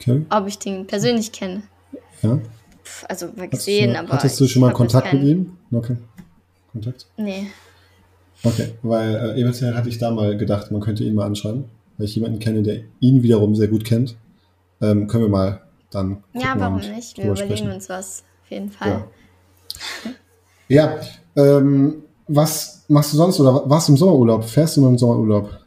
Okay. 0.00 0.24
Ob 0.30 0.46
ich 0.46 0.58
den 0.58 0.86
persönlich 0.86 1.32
kenne? 1.32 1.64
Ja. 2.22 2.38
Also 3.10 3.30
gesehen, 3.50 3.92
du, 3.92 3.98
aber. 3.98 4.14
Hattest 4.14 4.40
du 4.40 4.48
schon 4.48 4.60
mal 4.60 4.72
Kontakt 4.72 5.12
mit 5.12 5.22
ihm? 5.22 5.58
Okay. 5.70 5.98
Kontakt? 6.76 7.06
Nee. 7.16 7.46
Okay, 8.42 8.74
weil 8.82 9.14
äh, 9.14 9.40
eventuell 9.40 9.74
hatte 9.74 9.88
ich 9.88 9.98
da 9.98 10.10
mal 10.10 10.36
gedacht, 10.36 10.70
man 10.70 10.80
könnte 10.80 11.04
ihn 11.04 11.14
mal 11.14 11.26
anschreiben, 11.26 11.64
weil 11.96 12.06
ich 12.06 12.14
jemanden 12.14 12.38
kenne, 12.38 12.62
der 12.62 12.80
ihn 13.00 13.22
wiederum 13.22 13.54
sehr 13.54 13.68
gut 13.68 13.84
kennt. 13.84 14.16
Ähm, 14.82 15.06
können 15.06 15.24
wir 15.24 15.30
mal 15.30 15.62
dann. 15.90 16.22
Ja, 16.34 16.54
warum 16.58 16.80
nicht? 16.80 17.16
Wir 17.16 17.24
überlegen 17.24 17.56
sprechen. 17.56 17.72
uns 17.72 17.88
was, 17.88 18.24
auf 18.44 18.50
jeden 18.50 18.70
Fall. 18.70 19.04
Ja, 20.68 20.98
ja 21.34 21.56
ähm, 21.58 22.02
was 22.28 22.84
machst 22.88 23.12
du 23.12 23.16
sonst 23.16 23.40
oder 23.40 23.68
warst 23.68 23.88
du 23.88 23.92
im 23.92 23.96
Sommerurlaub? 23.96 24.44
Fährst 24.44 24.76
du 24.76 24.82
noch 24.82 24.88
im 24.88 24.98
Sommerurlaub? 24.98 25.58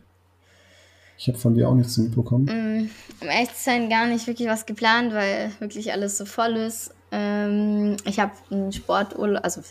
Ich 1.18 1.28
habe 1.28 1.38
von 1.38 1.54
dir 1.54 1.68
auch 1.68 1.74
nichts 1.74 1.98
mitbekommen. 1.98 2.46
Mm, 2.46 2.90
um 3.22 3.28
echt 3.28 3.58
zu 3.58 3.64
sein, 3.64 3.90
gar 3.90 4.08
nicht 4.08 4.28
wirklich 4.28 4.48
was 4.48 4.66
geplant, 4.66 5.14
weil 5.14 5.52
wirklich 5.60 5.92
alles 5.92 6.18
so 6.18 6.26
voll 6.26 6.56
ist. 6.56 6.92
Ähm, 7.12 7.98
ich 8.06 8.20
habe 8.20 8.32
einen 8.52 8.72
Sporturlaub, 8.72 9.44
also 9.44 9.62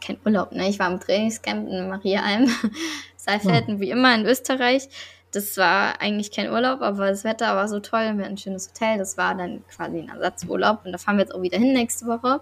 kein 0.00 0.18
Urlaub, 0.24 0.52
ne? 0.52 0.68
Ich 0.68 0.78
war 0.78 0.90
im 0.90 1.00
Trainingscamp 1.00 1.68
in 1.68 1.88
Mariaheim, 1.88 2.48
Saalfelden, 3.16 3.74
ja. 3.74 3.80
wie 3.80 3.90
immer 3.90 4.14
in 4.14 4.26
Österreich. 4.26 4.88
das 5.32 5.56
war 5.56 6.00
eigentlich 6.00 6.30
kein 6.30 6.50
Urlaub, 6.50 6.80
aber 6.82 7.08
das 7.08 7.24
Wetter 7.24 7.56
war 7.56 7.66
so 7.66 7.80
toll. 7.80 8.02
Wir 8.02 8.24
hatten 8.24 8.34
ein 8.34 8.38
schönes 8.38 8.68
Hotel. 8.68 8.98
Das 8.98 9.16
war 9.18 9.34
dann 9.34 9.64
quasi 9.66 9.98
ein 9.98 10.08
Ersatzurlaub. 10.08 10.84
Und 10.84 10.92
da 10.92 10.98
fahren 10.98 11.16
wir 11.16 11.24
jetzt 11.24 11.34
auch 11.34 11.42
wieder 11.42 11.58
hin 11.58 11.72
nächste 11.72 12.06
Woche. 12.06 12.40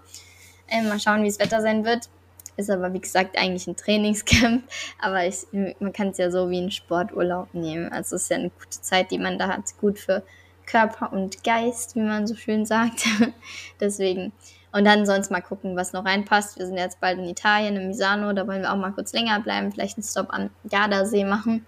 Ähm, 0.68 0.88
mal 0.88 1.00
schauen, 1.00 1.23
wie 1.23 1.28
das 1.28 1.38
Wetter 1.38 1.62
sein 1.62 1.85
wird. 1.87 2.11
Ist 2.59 2.71
aber, 2.71 2.92
wie 2.92 3.00
gesagt, 3.00 3.38
eigentlich 3.38 3.66
ein 3.66 3.76
Trainingscamp. 3.76 4.64
Aber 5.00 5.26
ich, 5.26 5.47
man 5.52 5.94
kann 5.94 6.09
es 6.09 6.18
ja 6.18 6.30
so 6.30 6.50
wie 6.50 6.59
einen 6.59 6.71
Sporturlaub 6.71 7.54
nehmen. 7.54 7.90
Also 7.90 8.16
es 8.16 8.25
ist 8.25 8.30
ja 8.30 8.37
eine 8.37 8.50
gute 8.50 8.82
Zeit, 8.82 9.11
die 9.11 9.18
man 9.18 9.38
da 9.38 9.49
hat. 9.49 9.62
Gut 9.80 9.99
für 9.99 10.23
Körper 10.66 11.12
und 11.12 11.45
Geist, 11.45 11.97
wie 11.97 12.00
man 12.00 12.26
so 12.26 12.35
schön 12.35 12.66
sagt. 12.66 13.04
Deswegen. 13.81 14.33
Und 14.73 14.85
dann 14.87 15.04
sonst 15.04 15.31
mal 15.31 15.42
gucken, 15.42 15.76
was 15.76 15.92
noch 15.92 16.04
reinpasst. 16.04 16.59
Wir 16.59 16.66
sind 16.66 16.78
jetzt 16.78 17.00
bald 17.00 17.19
in 17.19 17.28
Italien, 17.28 17.76
in 17.76 17.88
Misano. 17.88 18.33
Da 18.33 18.47
wollen 18.47 18.62
wir 18.62 18.73
auch 18.73 18.76
mal 18.76 18.92
kurz 18.92 19.12
länger 19.12 19.38
bleiben. 19.40 19.71
Vielleicht 19.71 19.99
einen 19.99 20.04
Stop 20.04 20.28
am 20.31 20.50
Gardasee 20.71 21.25
machen. 21.25 21.66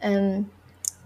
Ähm, 0.00 0.50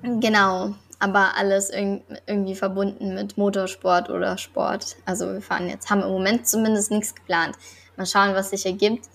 genau, 0.03 0.75
aber 0.99 1.37
alles 1.37 1.71
irg 1.71 2.03
irgendwie 2.27 2.57
verbunden 2.57 3.15
mit 3.15 3.39
Motorsport 3.39 4.11
oder 4.11 4.39
Sport. 4.39 4.97
Also 5.07 5.33
wir 5.33 5.41
fahren 5.41 5.69
jetzt, 5.69 5.89
haben 5.89 6.03
im 6.03 6.11
Moment 6.11 6.49
zumindest 6.49 6.91
nichts 6.91 7.15
geplant. 7.15 7.57
Mal 7.97 8.07
schauen, 8.07 8.35
was 8.35 8.51
sich 8.51 8.67
ergibt. 8.67 9.07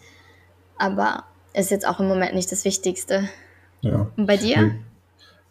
Aber 0.78 1.26
ist 1.54 1.72
jetzt 1.72 1.88
auch 1.88 2.00
im 2.00 2.08
Moment 2.08 2.34
nicht 2.34 2.52
das 2.52 2.66
Wichtigste. 2.66 3.30
Ja. 3.82 4.08
Und 4.16 4.26
bei 4.26 4.38
dir? 4.38 4.76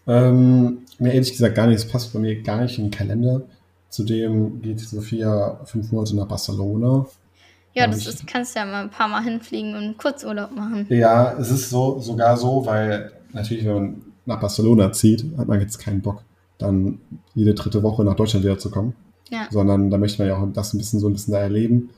Ähm, 0.06 0.78
mir 0.98 1.12
ehrlich 1.12 1.32
gesagt 1.32 1.54
gar 1.54 1.66
nicht. 1.66 1.76
Es 1.76 1.88
passt 1.88 2.12
bei 2.12 2.18
mir 2.18 2.42
gar 2.42 2.62
nicht 2.62 2.78
in 2.78 2.86
den 2.86 2.90
Kalender. 2.90 3.42
Zudem 3.88 4.60
geht 4.60 4.80
Sophia 4.80 5.60
fünf 5.64 5.92
Monate 5.92 6.16
nach 6.16 6.26
Barcelona. 6.26 7.06
Ja, 7.74 7.86
das 7.88 8.06
ist, 8.06 8.26
kannst 8.26 8.54
ja 8.54 8.64
mal 8.64 8.84
ein 8.84 8.90
paar 8.90 9.08
Mal 9.08 9.22
hinfliegen 9.22 9.74
und 9.74 9.82
einen 9.82 9.98
Kurzurlaub 9.98 10.52
machen. 10.52 10.86
Ja, 10.88 11.36
es 11.38 11.50
ist 11.50 11.70
so 11.70 11.98
sogar 11.98 12.36
so, 12.36 12.64
weil 12.66 13.12
natürlich, 13.32 13.64
wenn 13.64 13.74
man 13.74 14.02
nach 14.26 14.40
Barcelona 14.40 14.92
zieht, 14.92 15.24
hat 15.36 15.48
man 15.48 15.60
jetzt 15.60 15.78
keinen 15.78 16.00
Bock, 16.00 16.22
dann 16.58 17.00
jede 17.34 17.54
dritte 17.54 17.82
Woche 17.82 18.04
nach 18.04 18.14
Deutschland 18.14 18.44
wieder 18.44 18.58
zu 18.58 18.70
kommen. 18.70 18.94
Ja. 19.30 19.48
Sondern 19.50 19.90
da 19.90 19.98
möchte 19.98 20.22
man 20.22 20.28
ja 20.28 20.36
auch 20.36 20.46
das 20.52 20.72
ein 20.72 20.78
bisschen 20.78 21.00
so 21.00 21.08
ein 21.08 21.12
bisschen 21.12 21.32
da 21.32 21.40
erleben. 21.40 21.90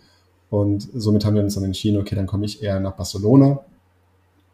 Und 0.49 0.89
somit 0.95 1.25
haben 1.25 1.35
wir 1.35 1.43
uns 1.43 1.55
dann 1.55 1.65
entschieden, 1.65 2.01
okay, 2.01 2.15
dann 2.15 2.27
komme 2.27 2.47
ich 2.47 2.63
eher 2.63 2.81
nach 2.81 2.95
Barcelona 2.95 3.61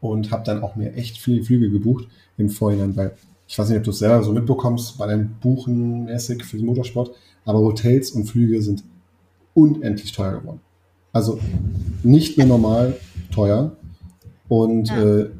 und 0.01 0.33
habe 0.33 0.43
dann 0.45 0.63
auch 0.63 0.75
mir 0.75 0.95
echt 0.95 1.19
viele 1.19 1.45
Flüge 1.45 1.71
gebucht 1.71 2.09
im 2.37 2.49
Vorhinein, 2.49 2.97
weil 2.97 3.13
ich 3.47 3.59
weiß 3.59 3.69
nicht, 3.69 3.79
ob 3.79 3.85
du 3.85 3.91
es 3.91 3.99
selber 3.99 4.23
so 4.23 4.33
mitbekommst 4.33 4.97
bei 4.99 5.07
deinem 5.07 5.31
Buchen 5.41 6.05
mäßig 6.05 6.45
für 6.45 6.57
den 6.57 6.67
Motorsport, 6.67 7.11
aber 7.45 7.59
Hotels 7.59 8.13
und 8.13 8.25
Flüge 8.25 8.63
sind 8.63 8.85
unendlich 9.55 10.13
teuer 10.13 10.41
geworden. 10.41 10.61
Also 11.13 11.39
nicht 12.03 12.39
mehr 12.39 12.47
normal 12.47 12.97
teuer. 13.33 13.73
Und 14.49 14.89
Ja. 14.89 15.03
äh, 15.03 15.31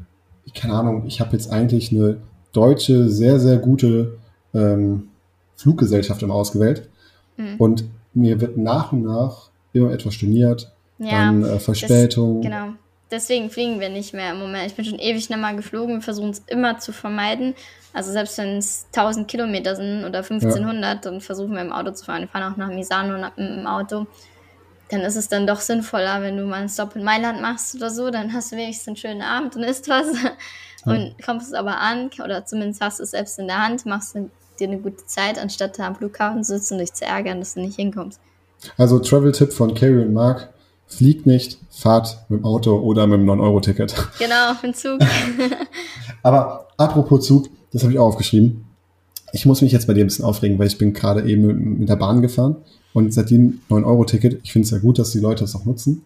keine 0.53 0.73
Ahnung, 0.73 1.03
ich 1.07 1.19
habe 1.19 1.33
jetzt 1.33 1.49
eigentlich 1.51 1.91
eine 1.91 2.17
deutsche, 2.51 3.09
sehr, 3.09 3.39
sehr 3.39 3.57
gute 3.57 4.17
ähm, 4.53 5.07
Fluggesellschaft 5.55 6.21
immer 6.21 6.35
ausgewählt. 6.35 6.89
Mhm. 7.37 7.55
Und 7.57 7.85
mir 8.13 8.39
wird 8.41 8.57
nach 8.57 8.91
und 8.91 9.03
nach 9.03 9.49
immer 9.73 9.91
etwas 9.91 10.13
storniert, 10.13 10.71
Ja, 10.99 11.09
dann 11.09 11.43
äh, 11.43 11.59
Verspätung. 11.59 12.41
Genau. 12.41 12.73
Deswegen 13.13 13.51
fliegen 13.51 13.79
wir 13.79 13.89
nicht 13.89 14.15
mehr 14.15 14.31
im 14.31 14.39
Moment. 14.39 14.65
Ich 14.65 14.75
bin 14.75 14.85
schon 14.85 14.97
ewig 14.97 15.29
nicht 15.29 15.39
mal 15.39 15.55
geflogen. 15.55 15.97
Wir 15.97 16.01
versuchen 16.01 16.31
es 16.31 16.41
immer 16.47 16.79
zu 16.79 16.91
vermeiden. 16.91 17.53
Also 17.93 18.11
selbst 18.11 18.39
wenn 18.39 18.57
es 18.57 18.87
1000 18.87 19.27
Kilometer 19.27 19.75
sind 19.75 20.03
oder 20.03 20.23
1500, 20.23 21.05
dann 21.05 21.21
versuchen 21.21 21.53
wir 21.53 21.61
im 21.61 21.71
Auto 21.71 21.91
zu 21.91 22.05
fahren. 22.05 22.21
Wir 22.21 22.27
fahren 22.27 22.51
auch 22.51 22.57
nach 22.57 22.69
Misano 22.69 23.23
im 23.37 23.67
Auto. 23.67 24.07
Dann 24.89 25.01
ist 25.01 25.15
es 25.15 25.27
dann 25.27 25.45
doch 25.45 25.59
sinnvoller, 25.59 26.23
wenn 26.23 26.37
du 26.37 26.45
mal 26.45 26.61
einen 26.61 26.69
Stop 26.69 26.95
in 26.95 27.03
Mailand 27.03 27.39
machst 27.39 27.75
oder 27.75 27.91
so. 27.91 28.09
Dann 28.09 28.33
hast 28.33 28.51
du 28.51 28.55
wenigstens 28.55 28.87
einen 28.87 28.97
schönen 28.97 29.21
Abend 29.21 29.55
und 29.55 29.63
isst 29.63 29.87
was. 29.87 30.07
Und 30.85 31.15
kommst 31.23 31.47
es 31.47 31.53
aber 31.53 31.79
an, 31.79 32.09
oder 32.21 32.45
zumindest 32.45 32.81
hast 32.81 32.99
du 32.99 33.03
es 33.03 33.11
selbst 33.11 33.39
in 33.39 33.47
der 33.47 33.63
Hand, 33.63 33.85
machst 33.85 34.15
dir 34.15 34.67
eine 34.67 34.79
gute 34.79 35.05
Zeit, 35.05 35.39
anstatt 35.39 35.79
da 35.79 35.87
am 35.87 35.95
Flughafen 35.95 36.43
zu 36.43 36.57
sitzen 36.57 36.73
und 36.73 36.79
dich 36.81 36.91
zu 36.91 37.05
ärgern, 37.05 37.39
dass 37.39 37.53
du 37.53 37.61
nicht 37.61 37.77
hinkommst. 37.77 38.19
Also 38.77 38.99
Travel-Tipp 38.99 39.53
von 39.53 39.73
Carrie 39.73 40.01
und 40.01 40.11
Mark. 40.11 40.49
Fliegt 40.87 41.25
nicht, 41.25 41.57
fahrt 41.69 42.25
mit 42.29 42.41
dem 42.41 42.45
Auto 42.45 42.77
oder 42.77 43.07
mit 43.07 43.19
dem 43.19 43.27
9-Euro-Ticket. 43.29 43.95
Genau, 44.19 44.51
auf 44.51 44.61
den 44.61 44.73
Zug. 44.73 44.99
Aber 46.23 46.67
apropos 46.77 47.25
Zug, 47.25 47.49
das 47.71 47.83
habe 47.83 47.93
ich 47.93 47.99
auch 47.99 48.05
aufgeschrieben. 48.07 48.65
Ich 49.31 49.45
muss 49.45 49.61
mich 49.61 49.71
jetzt 49.71 49.87
bei 49.87 49.93
dir 49.93 50.03
ein 50.03 50.07
bisschen 50.07 50.25
aufregen, 50.25 50.59
weil 50.59 50.67
ich 50.67 50.77
bin 50.77 50.93
gerade 50.93 51.27
eben 51.27 51.79
mit, 51.79 51.89
der 51.89 51.95
Bahn 51.95 52.21
gefahren 52.21 52.57
und 52.93 53.13
seitdem 53.13 53.61
9-Euro-Ticket, 53.69 54.39
ich 54.43 54.53
finde 54.53 54.65
es 54.65 54.71
ja 54.71 54.77
gut, 54.77 54.99
dass 54.99 55.11
die 55.11 55.19
Leute 55.19 55.43
das 55.43 55.55
auch 55.55 55.65
nutzen, 55.65 56.03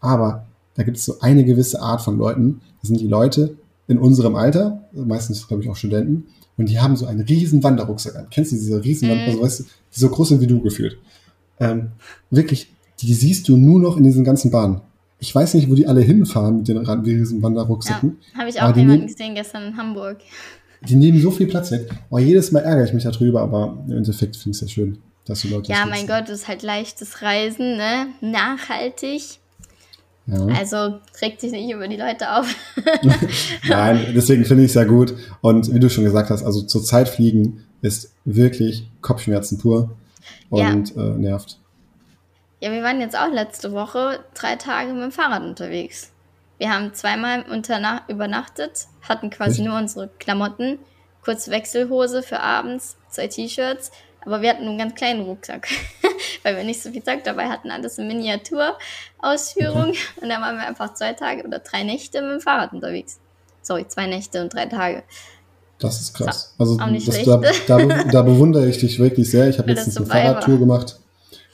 aber 0.00 0.46
da 0.74 0.82
gibt 0.82 0.96
es 0.96 1.04
so 1.04 1.20
eine 1.20 1.44
gewisse 1.44 1.82
Art 1.82 2.00
von 2.00 2.16
Leuten, 2.16 2.62
das 2.80 2.88
sind 2.88 3.00
die 3.00 3.06
Leute 3.08 3.56
in 3.86 3.98
unserem 3.98 4.34
Alter, 4.36 4.84
meistens 4.94 5.46
glaube 5.46 5.62
ich 5.62 5.68
auch 5.68 5.76
Studenten, 5.76 6.28
und 6.56 6.70
die 6.70 6.80
haben 6.80 6.96
so 6.96 7.06
einen 7.06 7.20
riesen 7.20 7.62
Wanderrucksack 7.62 8.16
an. 8.16 8.26
Kennst 8.30 8.52
du 8.52 8.56
diese 8.56 8.82
riesen 8.82 9.08
Mhm. 9.08 9.12
Wanderrucksack, 9.12 9.42
weißt 9.44 9.60
du, 9.60 9.64
die 9.64 10.00
so 10.00 10.08
groß 10.08 10.28
sind 10.28 10.40
wie 10.40 10.46
du 10.46 10.60
gefühlt? 10.60 10.98
Ähm, 11.58 11.92
wirklich, 12.30 12.72
die 13.02 13.14
siehst 13.14 13.48
du 13.48 13.56
nur 13.56 13.80
noch 13.80 13.96
in 13.96 14.04
diesen 14.04 14.24
ganzen 14.24 14.50
Bahnen. 14.50 14.80
Ich 15.18 15.34
weiß 15.34 15.54
nicht, 15.54 15.68
wo 15.70 15.74
die 15.74 15.86
alle 15.86 16.00
hinfahren 16.00 16.58
mit 16.58 16.68
den 16.68 16.78
ran- 16.78 17.00
riesen 17.04 17.38
Ja, 17.38 17.42
Wanderrucksäcken. 17.44 18.16
habe 18.36 18.48
ich 18.48 18.60
auch 18.62 18.74
jemanden 18.74 19.06
gesehen 19.06 19.34
gestern 19.34 19.64
in 19.68 19.76
Hamburg. 19.76 20.18
Die 20.88 20.96
nehmen 20.96 21.20
so 21.20 21.30
viel 21.30 21.46
Platz 21.46 21.70
weg. 21.70 21.90
Oh, 22.08 22.18
jedes 22.18 22.52
Mal 22.52 22.60
ärgere 22.60 22.86
ich 22.86 22.94
mich 22.94 23.04
darüber, 23.04 23.42
aber 23.42 23.84
im 23.86 23.98
Endeffekt 23.98 24.36
finde 24.36 24.56
ich 24.56 24.62
es 24.62 24.68
ja 24.68 24.74
schön, 24.74 24.98
dass 25.26 25.42
die 25.42 25.48
Leute 25.48 25.70
Ja, 25.70 25.84
mein. 25.86 26.06
Gott, 26.06 26.22
das 26.28 26.40
ist 26.40 26.48
halt 26.48 26.62
leichtes 26.62 27.20
Reisen, 27.20 27.76
ne? 27.76 28.06
Nachhaltig. 28.22 29.22
Ja. 30.26 30.46
Also 30.58 30.76
reg 31.20 31.38
dich 31.38 31.52
nicht 31.52 31.70
über 31.70 31.86
die 31.88 31.96
Leute 31.96 32.32
auf. 32.34 32.46
Nein, 33.68 34.06
deswegen 34.14 34.44
finde 34.44 34.62
ich 34.64 34.70
es 34.70 34.74
ja 34.74 34.84
gut. 34.84 35.14
Und 35.42 35.72
wie 35.74 35.80
du 35.80 35.90
schon 35.90 36.04
gesagt 36.04 36.30
hast, 36.30 36.42
also 36.44 36.62
zur 36.62 36.82
Zeit 36.82 37.08
fliegen 37.08 37.64
ist 37.82 38.12
wirklich 38.24 38.88
Kopfschmerzen 39.00 39.58
pur 39.58 39.90
Ja. 40.50 40.70
und 40.72 40.96
äh, 40.96 41.00
nervt. 41.18 41.58
Ja, 42.60 42.70
wir 42.72 42.82
waren 42.82 43.00
jetzt 43.00 43.16
auch 43.16 43.30
letzte 43.32 43.72
Woche 43.72 44.22
drei 44.34 44.56
Tage 44.56 44.92
mit 44.92 45.02
dem 45.02 45.12
Fahrrad 45.12 45.42
unterwegs. 45.42 46.12
Wir 46.58 46.70
haben 46.72 46.92
zweimal 46.92 47.44
übernachtet, 48.08 48.86
hatten 49.08 49.30
quasi 49.30 49.62
nur 49.62 49.78
unsere 49.78 50.08
Klamotten, 50.18 50.78
kurze 51.24 51.50
Wechselhose 51.50 52.22
für 52.22 52.40
abends, 52.40 52.98
zwei 53.08 53.28
T-Shirts, 53.28 53.90
aber 54.26 54.42
wir 54.42 54.50
hatten 54.50 54.64
nur 54.64 54.72
einen 54.72 54.78
ganz 54.78 54.94
kleinen 54.94 55.22
Rucksack, 55.22 55.68
weil 56.42 56.56
wir 56.56 56.64
nicht 56.64 56.82
so 56.82 56.90
viel 56.90 57.02
Zeug 57.02 57.24
dabei 57.24 57.48
hatten, 57.48 57.70
alles 57.70 57.96
in 57.96 58.08
Miniaturausführung. 58.08 59.94
Und 60.20 60.28
dann 60.28 60.42
waren 60.42 60.56
wir 60.56 60.66
einfach 60.66 60.92
zwei 60.92 61.14
Tage 61.14 61.46
oder 61.46 61.60
drei 61.60 61.82
Nächte 61.82 62.20
mit 62.20 62.32
dem 62.32 62.40
Fahrrad 62.42 62.74
unterwegs. 62.74 63.18
Sorry, 63.62 63.88
zwei 63.88 64.06
Nächte 64.06 64.42
und 64.42 64.52
drei 64.52 64.66
Tage. 64.66 65.02
Das 65.78 65.98
ist 65.98 66.12
krass. 66.12 66.54
Also 66.58 66.78
auch 66.78 66.90
nicht 66.90 67.08
das, 67.08 67.22
da, 67.22 67.40
da, 67.66 68.04
da 68.04 68.22
bewundere 68.22 68.68
ich 68.68 68.78
dich 68.78 68.98
wirklich 68.98 69.30
sehr. 69.30 69.48
Ich 69.48 69.58
habe 69.58 69.72
letztens 69.72 69.96
eine 69.96 70.04
Fahrradtour 70.04 70.54
war. 70.54 70.58
gemacht. 70.58 71.00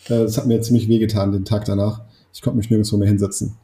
Äh, 0.08 0.22
Das 0.24 0.36
hat 0.38 0.46
mir 0.46 0.60
ziemlich 0.60 0.88
wehgetan 0.88 1.32
den 1.32 1.44
Tag 1.44 1.64
danach. 1.64 2.02
Ich 2.32 2.42
konnte 2.42 2.56
mich 2.58 2.70
nirgendwo 2.70 2.96
mehr 2.96 3.08
hinsetzen. 3.08 3.56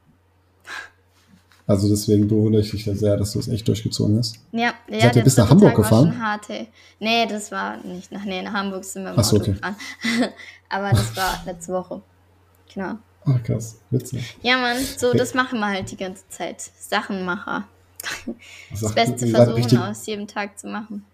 Also 1.67 1.89
deswegen 1.89 2.27
bewundere 2.27 2.61
ich 2.63 2.71
dich 2.73 2.85
da 2.85 2.95
sehr, 2.95 3.17
dass 3.17 3.33
du 3.33 3.39
es 3.39 3.49
echt 3.49 3.67
durchgezogen 3.69 4.19
hast. 4.19 4.37
Ja, 4.51 4.75
ja 4.91 5.01
Seid 5.01 5.17
ihr 5.17 5.23
bis 5.25 5.37
nach 5.37 5.49
Hamburg 5.49 5.71
Tag 5.71 5.79
war 5.79 5.85
gefahren? 5.85 6.13
schon 6.13 6.23
hart, 6.23 6.51
ey. 6.51 6.69
Nee, 6.99 7.27
das 7.27 7.53
war 7.53 7.77
nicht 7.85 8.11
nach, 8.11 8.25
nee, 8.25 8.43
nach 8.43 8.53
Hamburg 8.53 8.85
sind 8.85 9.05
wir 9.05 9.13
im 9.13 9.19
Ach 9.19 9.25
so, 9.25 9.37
Auto 9.37 9.45
okay. 9.45 9.53
gefahren. 9.53 9.77
Aber 10.69 10.91
das 10.91 11.17
war 11.17 11.41
letzte 11.47 11.73
Woche. 11.73 12.03
Genau. 12.75 12.95
Ach 13.25 13.43
krass, 13.45 13.79
witzig. 13.91 14.37
Ja, 14.43 14.57
Mann, 14.59 14.77
so, 14.99 15.09
Okay. 15.11 15.19
das 15.19 15.35
machen 15.35 15.61
wir 15.61 15.67
halt 15.69 15.91
die 15.91 15.97
ganze 15.97 16.25
Zeit. 16.29 16.61
Sachenmacher. 16.79 17.65
Das 18.71 18.81
Sagt, 18.81 18.95
Beste 18.97 19.27
versuchen 19.29 19.55
richtig, 19.55 19.79
aus 19.79 20.05
jedem 20.07 20.27
Tag 20.27 20.59
zu 20.59 20.67
machen. 20.67 21.05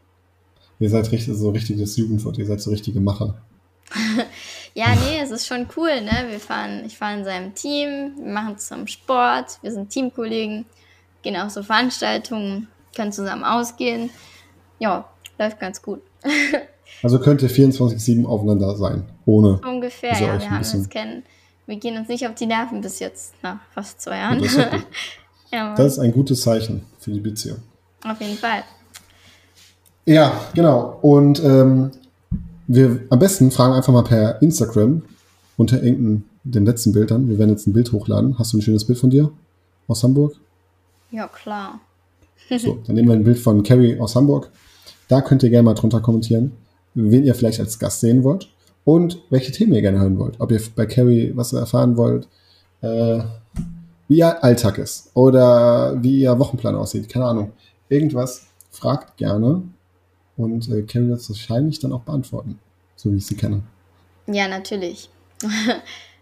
ihr 0.81 0.89
seid 0.89 1.13
richtig, 1.13 1.37
so 1.37 1.51
richtiges 1.51 1.95
Jugendwort, 1.99 2.39
ihr 2.39 2.47
seid 2.47 2.63
so 2.63 2.71
richtige 2.71 3.01
Macher. 3.01 3.35
Ja, 4.79 4.95
nee, 4.95 5.19
es 5.21 5.33
ist 5.33 5.49
schon 5.49 5.67
cool, 5.77 6.03
ne? 6.03 6.27
Wir 6.29 6.39
fahren, 6.39 6.85
ich 6.87 6.97
fahre 6.97 7.19
in 7.19 7.25
seinem 7.25 7.53
Team, 7.53 8.13
wir 8.17 8.33
machen 8.33 8.59
zusammen 8.59 8.87
Sport, 8.87 9.59
wir 9.61 9.73
sind 9.73 9.91
Teamkollegen, 9.91 10.67
gehen 11.21 11.35
auch 11.35 11.51
so 11.51 11.65
Veranstaltungen, 11.65 12.69
können 12.95 13.11
zusammen 13.11 13.43
ausgehen. 13.43 14.11
Ja, 14.79 15.09
läuft 15.37 15.59
ganz 15.59 15.83
gut. 15.83 16.01
Also 17.03 17.21
könnt 17.21 17.43
ihr 17.43 17.51
24-7 17.51 18.25
aufeinander 18.25 18.75
sein, 18.75 19.05
ohne. 19.27 19.61
Ungefähr, 19.61 20.13
Also 20.13 20.25
ja. 20.25 20.41
Wir 20.41 20.51
haben 20.51 20.59
uns 20.59 20.89
kennen. 20.89 21.23
Wir 21.67 21.77
gehen 21.77 21.97
uns 21.99 22.09
nicht 22.09 22.27
auf 22.27 22.35
die 22.35 22.47
Nerven 22.47 22.81
bis 22.81 22.99
jetzt, 22.99 23.35
nach 23.43 23.59
fast 23.75 24.01
zwei 24.01 24.17
Jahren. 24.17 24.41
Das 24.41 24.55
ist, 24.55 24.69
ja, 25.53 25.75
das 25.77 25.93
ist 25.93 25.99
ein 25.99 26.13
gutes 26.13 26.41
Zeichen 26.41 26.87
für 26.99 27.11
die 27.11 27.21
Beziehung. 27.21 27.59
auf 28.05 28.21
jeden 28.21 28.39
Fall. 28.39 28.65
Ja, 30.07 30.33
genau. 30.55 30.99
Und 31.03 31.45
ähm, 31.45 31.91
wir 32.69 33.01
am 33.11 33.19
besten 33.19 33.51
fragen 33.51 33.75
einfach 33.75 33.93
mal 33.93 34.05
per 34.05 34.41
Instagram 34.41 35.03
unter 35.57 35.83
irgendeinem 35.83 36.25
den 36.45 36.65
letzten 36.65 36.93
Bild 36.93 37.11
dann. 37.11 37.29
Wir 37.29 37.39
werden 37.39 37.51
jetzt 37.51 37.67
ein 37.67 37.73
Bild 37.73 37.93
hochladen. 37.93 38.39
Hast 38.39 38.53
du 38.53 38.59
ein 38.59 38.63
schönes 38.63 38.87
Bild 38.87 38.99
von 38.99 39.11
dir 39.11 39.31
aus 39.87 40.03
Hamburg? 40.03 40.35
Ja, 41.11 41.29
klar. 41.29 41.81
So, 42.57 42.79
dann 42.87 42.95
nehmen 42.95 43.09
wir 43.09 43.15
ein 43.15 43.25
Bild 43.25 43.39
von 43.39 43.63
Carrie 43.63 43.99
aus 43.99 44.17
Hamburg. 44.17 44.51
Da 45.09 45.21
könnt 45.21 45.43
ihr 45.43 45.51
gerne 45.51 45.65
mal 45.65 45.75
drunter 45.75 46.01
kommentieren, 46.01 46.53
wen 46.95 47.25
ihr 47.25 47.35
vielleicht 47.35 47.61
als 47.61 47.79
Gast 47.79 48.01
sehen 48.01 48.25
wollt 48.25 48.49
und 48.85 49.21
welche 49.29 49.53
Themen 49.53 49.75
ihr 49.75 49.83
gerne 49.83 49.99
hören 49.99 50.19
wollt. 50.19 50.41
Ob 50.41 50.51
ihr 50.51 50.61
bei 50.75 50.87
Carrie 50.87 51.33
was 51.35 51.53
erfahren 51.53 51.97
wollt, 51.97 52.29
äh, 52.81 53.21
wie 54.07 54.19
ihr 54.19 54.43
Alltag 54.43 54.79
ist 54.79 55.11
oder 55.15 56.03
wie 56.03 56.21
ihr 56.23 56.39
Wochenplan 56.39 56.75
aussieht. 56.75 57.09
Keine 57.09 57.27
Ahnung. 57.27 57.53
Irgendwas. 57.89 58.47
Fragt 58.71 59.17
gerne 59.17 59.63
und 60.39 60.69
äh, 60.69 60.83
Carrie 60.83 61.09
wird 61.09 61.21
es 61.21 61.29
wahrscheinlich 61.29 61.81
dann 61.81 61.93
auch 61.93 62.03
beantworten, 62.03 62.59
so 62.97 63.13
wie 63.13 63.17
ich 63.17 63.27
sie 63.27 63.37
kenne. 63.37 63.63
Ja, 64.27 64.49
natürlich. 64.49 65.11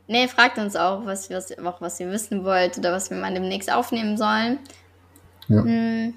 nee, 0.09 0.27
fragt 0.27 0.59
uns 0.59 0.75
auch, 0.75 1.05
was, 1.05 1.31
was, 1.31 1.57
auch, 1.59 1.81
was 1.81 2.01
ihr 2.01 2.11
wissen 2.11 2.45
wollt 2.45 2.79
oder 2.79 2.93
was 2.93 3.11
wir 3.11 3.17
mal 3.17 3.33
demnächst 3.33 3.71
aufnehmen 3.71 4.17
sollen. 4.17 4.59
Ja. 5.49 5.63
Hm, 5.63 6.15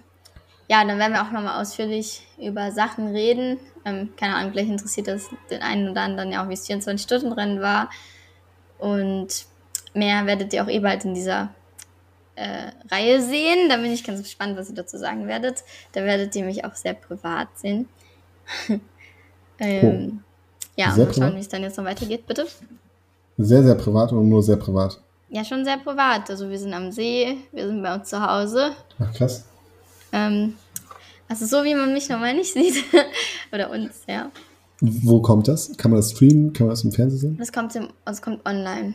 ja, 0.69 0.85
dann 0.85 0.97
werden 0.99 1.13
wir 1.13 1.21
auch 1.21 1.31
nochmal 1.31 1.61
ausführlich 1.61 2.25
über 2.39 2.71
Sachen 2.71 3.09
reden. 3.09 3.59
Ähm, 3.85 4.09
keine 4.15 4.35
Ahnung, 4.35 4.51
vielleicht 4.51 4.69
interessiert 4.69 5.07
das 5.07 5.29
den 5.49 5.61
einen 5.61 5.89
oder 5.89 6.01
anderen 6.01 6.31
ja 6.31 6.43
auch, 6.43 6.49
wie 6.49 6.53
es 6.53 6.69
24-Stunden-Rennen 6.69 7.59
war. 7.59 7.89
Und 8.77 9.45
mehr 9.93 10.25
werdet 10.25 10.53
ihr 10.53 10.63
auch 10.63 10.69
eh 10.69 10.79
bald 10.79 11.05
in 11.05 11.13
dieser 11.13 11.49
äh, 12.39 12.71
Reihe 12.89 13.21
sehen. 13.21 13.69
Da 13.69 13.77
bin 13.77 13.91
ich 13.91 14.03
ganz 14.03 14.23
gespannt, 14.23 14.57
was 14.57 14.69
ihr 14.69 14.75
dazu 14.75 14.97
sagen 14.97 15.27
werdet. 15.27 15.63
Da 15.91 16.03
werdet 16.03 16.35
ihr 16.35 16.45
mich 16.45 16.63
auch 16.63 16.73
sehr 16.73 16.93
privat 16.93 17.49
sehen. 17.55 17.87
ähm, 19.59 20.21
oh. 20.23 20.23
Ja, 20.75 20.91
sehr 20.91 21.07
und 21.07 21.17
mal 21.17 21.27
schauen, 21.27 21.35
wie 21.35 21.41
es 21.41 21.49
dann 21.49 21.63
jetzt 21.63 21.77
noch 21.77 21.85
weitergeht, 21.85 22.25
bitte. 22.25 22.47
Sehr, 23.37 23.63
sehr 23.63 23.75
privat 23.75 24.13
oder 24.13 24.21
nur 24.21 24.41
sehr 24.41 24.55
privat? 24.55 25.01
Ja, 25.29 25.43
schon 25.43 25.65
sehr 25.65 25.77
privat. 25.77 26.29
Also 26.29 26.49
wir 26.49 26.57
sind 26.57 26.73
am 26.73 26.91
See, 26.91 27.37
wir 27.51 27.67
sind 27.67 27.83
bei 27.83 27.93
uns 27.93 28.09
zu 28.09 28.21
Hause. 28.21 28.71
Ach, 28.99 29.13
krass. 29.13 29.45
Ähm, 30.11 30.55
also 31.27 31.45
so 31.45 31.63
wie 31.63 31.75
man 31.75 31.93
mich 31.93 32.09
normal 32.09 32.33
nicht 32.35 32.53
sieht. 32.53 32.83
Oder 33.51 33.69
uns, 33.69 34.01
ja. 34.07 34.31
Wo 34.81 35.21
kommt 35.21 35.49
das? 35.49 35.75
Kann 35.75 35.91
man 35.91 35.99
das 35.99 36.11
streamen? 36.11 36.53
Kann 36.53 36.67
man 36.67 36.73
das 36.73 36.83
im 36.85 36.93
Fernsehen 36.93 37.19
sehen? 37.19 37.37
Das 37.37 37.51
kommt, 37.51 37.75
im, 37.75 37.89
das 38.05 38.21
kommt 38.21 38.45
online. 38.45 38.93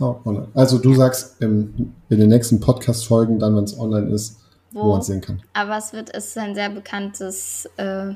Oh. 0.00 0.16
Also 0.54 0.78
du 0.78 0.94
sagst 0.94 1.40
im, 1.40 1.94
in 2.08 2.18
den 2.18 2.28
nächsten 2.28 2.60
Podcast-Folgen, 2.60 3.38
dann, 3.38 3.56
wenn 3.56 3.64
es 3.64 3.78
online 3.78 4.08
ist, 4.10 4.38
wo, 4.70 4.82
wo 4.82 4.90
man 4.92 5.00
es 5.00 5.06
sehen 5.06 5.20
kann. 5.20 5.42
Aber 5.54 5.76
es 5.76 5.92
wird, 5.92 6.14
es 6.14 6.26
ist 6.28 6.38
ein 6.38 6.54
sehr 6.54 6.70
bekanntes, 6.70 7.68
äh, 7.76 8.10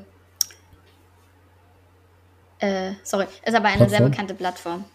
äh, 2.59 2.93
sorry, 3.03 3.25
ist 3.45 3.55
aber 3.55 3.67
eine 3.67 3.77
Plattform? 3.77 3.89
sehr 3.89 4.09
bekannte 4.09 4.33
Plattform. 4.33 4.85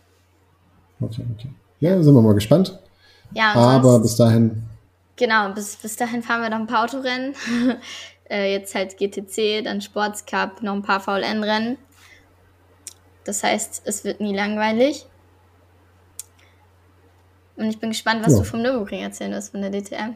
Okay, 1.01 1.25
okay. 1.35 1.51
Ja, 1.81 2.03
sind 2.03 2.15
wir 2.15 2.23
mal 2.23 2.35
gespannt. 2.35 2.79
Ja, 3.35 3.55
aber 3.55 4.01
bis 4.01 4.17
dahin 4.17 4.69
Genau, 5.19 5.51
bis, 5.51 5.75
bis 5.77 5.97
dahin 5.97 6.23
fahren 6.23 6.43
wir 6.43 6.49
noch 6.49 6.61
ein 6.61 6.69
paar 6.69 6.85
Autorennen. 6.85 7.35
äh, 8.31 8.53
jetzt 8.53 8.75
halt 8.77 8.97
GTC, 8.97 9.65
dann 9.65 9.81
Sportscup, 9.81 10.63
noch 10.63 10.75
ein 10.75 10.83
paar 10.83 11.01
VLN-Rennen. 11.01 11.77
Das 13.25 13.43
heißt, 13.43 13.83
es 13.85 14.05
wird 14.05 14.21
nie 14.21 14.35
langweilig. 14.35 15.07
Und 17.59 17.67
ich 17.67 17.79
bin 17.79 17.91
gespannt, 17.91 18.21
was 18.25 18.33
ja. 18.33 18.39
du 18.39 18.45
vom 18.45 18.63
Nürburgring 18.63 19.03
erzählen 19.03 19.33
wirst, 19.33 19.51
von 19.51 19.61
der 19.61 19.71
DTM. 19.71 20.15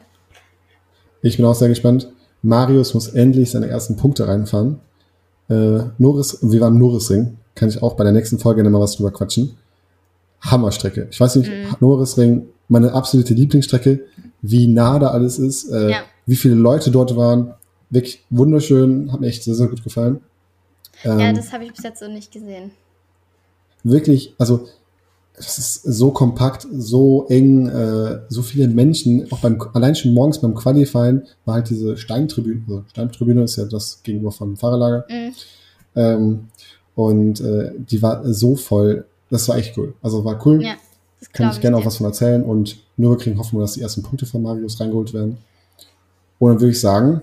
Ich 1.21 1.37
bin 1.37 1.45
auch 1.45 1.55
sehr 1.55 1.69
gespannt. 1.69 2.11
Marius 2.41 2.93
muss 2.93 3.07
endlich 3.09 3.51
seine 3.51 3.67
ersten 3.67 3.95
Punkte 3.95 4.27
reinfahren. 4.27 4.79
Äh, 5.49 5.79
Norris, 5.97 6.39
wir 6.41 6.61
waren 6.61 6.77
Norrisring. 6.77 7.37
Kann 7.55 7.69
ich 7.69 7.81
auch 7.83 7.95
bei 7.95 8.03
der 8.03 8.13
nächsten 8.13 8.39
Folge 8.39 8.63
nochmal 8.63 8.81
was 8.81 8.95
drüber 8.95 9.11
quatschen. 9.11 9.57
Hammerstrecke. 10.41 11.07
Ich 11.11 11.19
weiß 11.19 11.35
nicht, 11.37 11.49
mm. 11.49 11.75
Norrisring, 11.79 12.47
meine 12.67 12.93
absolute 12.93 13.33
Lieblingsstrecke 13.33 14.05
wie 14.41 14.67
nah 14.67 14.99
da 14.99 15.07
alles 15.07 15.39
ist, 15.39 15.69
äh, 15.71 15.89
ja. 15.89 16.03
wie 16.25 16.35
viele 16.35 16.55
Leute 16.55 16.91
dort 16.91 17.15
waren. 17.15 17.53
Wirklich 17.89 18.23
wunderschön, 18.29 19.11
hat 19.11 19.21
mir 19.21 19.27
echt 19.27 19.43
sehr, 19.43 19.55
sehr 19.55 19.67
gut 19.67 19.83
gefallen. 19.83 20.21
Ähm, 21.03 21.19
ja, 21.19 21.33
das 21.33 21.53
habe 21.53 21.63
ich 21.63 21.73
bis 21.73 21.83
jetzt 21.83 21.99
so 21.99 22.07
nicht 22.07 22.31
gesehen. 22.31 22.71
Wirklich, 23.83 24.35
also 24.37 24.67
es 25.35 25.57
ist 25.57 25.83
so 25.83 26.11
kompakt, 26.11 26.67
so 26.71 27.25
eng, 27.27 27.67
äh, 27.67 28.19
so 28.29 28.41
viele 28.41 28.67
Menschen, 28.67 29.31
auch 29.31 29.39
beim, 29.39 29.59
allein 29.73 29.95
schon 29.95 30.13
morgens 30.13 30.39
beim 30.39 30.53
Qualifying 30.53 31.23
war 31.45 31.55
halt 31.55 31.69
diese 31.69 31.97
Steintribüne, 31.97 32.61
also 32.67 32.83
Steintribüne 32.89 33.43
ist 33.43 33.55
ja 33.55 33.65
das 33.65 34.01
gegenüber 34.03 34.31
vom 34.31 34.55
Fahrerlager. 34.55 35.05
Mhm. 35.09 35.33
Ähm, 35.95 36.39
und 36.95 37.41
äh, 37.41 37.71
die 37.77 38.01
war 38.01 38.21
so 38.31 38.55
voll, 38.55 39.05
das 39.29 39.47
war 39.49 39.57
echt 39.57 39.77
cool. 39.77 39.95
Also 40.01 40.23
war 40.23 40.45
cool. 40.45 40.63
Ja. 40.63 40.75
Kann 41.31 41.51
ich 41.51 41.61
gerne 41.61 41.77
auch 41.77 41.85
was 41.85 41.97
von 41.97 42.05
erzählen 42.05 42.43
und 42.43 42.77
nur 42.97 43.17
kriegen 43.17 43.39
hoffen 43.39 43.57
wir, 43.57 43.61
dass 43.61 43.73
die 43.73 43.81
ersten 43.81 44.03
Punkte 44.03 44.25
von 44.25 44.43
Marius 44.43 44.79
reingeholt 44.79 45.13
werden. 45.13 45.37
Und 46.37 46.49
dann 46.49 46.59
würde 46.59 46.71
ich 46.71 46.79
sagen, 46.79 47.21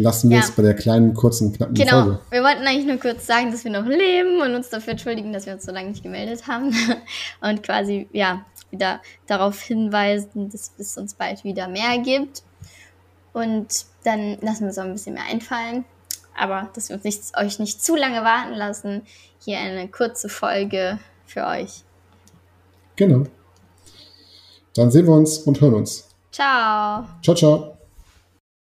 lassen 0.00 0.30
wir 0.30 0.38
ja. 0.38 0.42
es 0.42 0.50
bei 0.50 0.62
der 0.62 0.74
kleinen, 0.74 1.14
kurzen, 1.14 1.52
knappen 1.52 1.74
genau. 1.74 2.02
Folge. 2.02 2.20
Wir 2.30 2.42
wollten 2.42 2.66
eigentlich 2.66 2.86
nur 2.86 2.96
kurz 2.96 3.26
sagen, 3.26 3.50
dass 3.50 3.64
wir 3.64 3.70
noch 3.70 3.86
leben 3.86 4.40
und 4.40 4.54
uns 4.54 4.70
dafür 4.70 4.92
entschuldigen, 4.92 5.32
dass 5.32 5.46
wir 5.46 5.52
uns 5.52 5.64
so 5.64 5.72
lange 5.72 5.90
nicht 5.90 6.02
gemeldet 6.02 6.46
haben. 6.46 6.74
und 7.40 7.62
quasi, 7.62 8.08
ja, 8.12 8.44
wieder 8.70 9.00
darauf 9.26 9.60
hinweisen, 9.60 10.50
dass 10.50 10.72
es 10.78 10.96
uns 10.96 11.14
bald 11.14 11.44
wieder 11.44 11.68
mehr 11.68 11.98
gibt. 11.98 12.42
Und 13.32 13.86
dann 14.04 14.38
lassen 14.40 14.60
wir 14.60 14.68
uns 14.68 14.78
auch 14.78 14.84
ein 14.84 14.92
bisschen 14.92 15.14
mehr 15.14 15.26
einfallen. 15.30 15.84
Aber 16.38 16.70
dass 16.74 16.88
wir 16.88 16.96
uns 16.96 17.04
nicht, 17.04 17.20
euch 17.36 17.58
nicht 17.58 17.84
zu 17.84 17.94
lange 17.94 18.24
warten 18.24 18.54
lassen. 18.54 19.02
Hier 19.44 19.58
eine 19.58 19.88
kurze 19.88 20.28
Folge 20.28 20.98
für 21.26 21.46
euch. 21.46 21.82
Genau. 22.96 23.24
Dann 24.74 24.90
sehen 24.90 25.06
wir 25.06 25.14
uns 25.14 25.38
und 25.38 25.60
hören 25.60 25.74
uns. 25.74 26.08
Ciao. 26.30 27.04
Ciao, 27.22 27.34
ciao. 27.36 27.81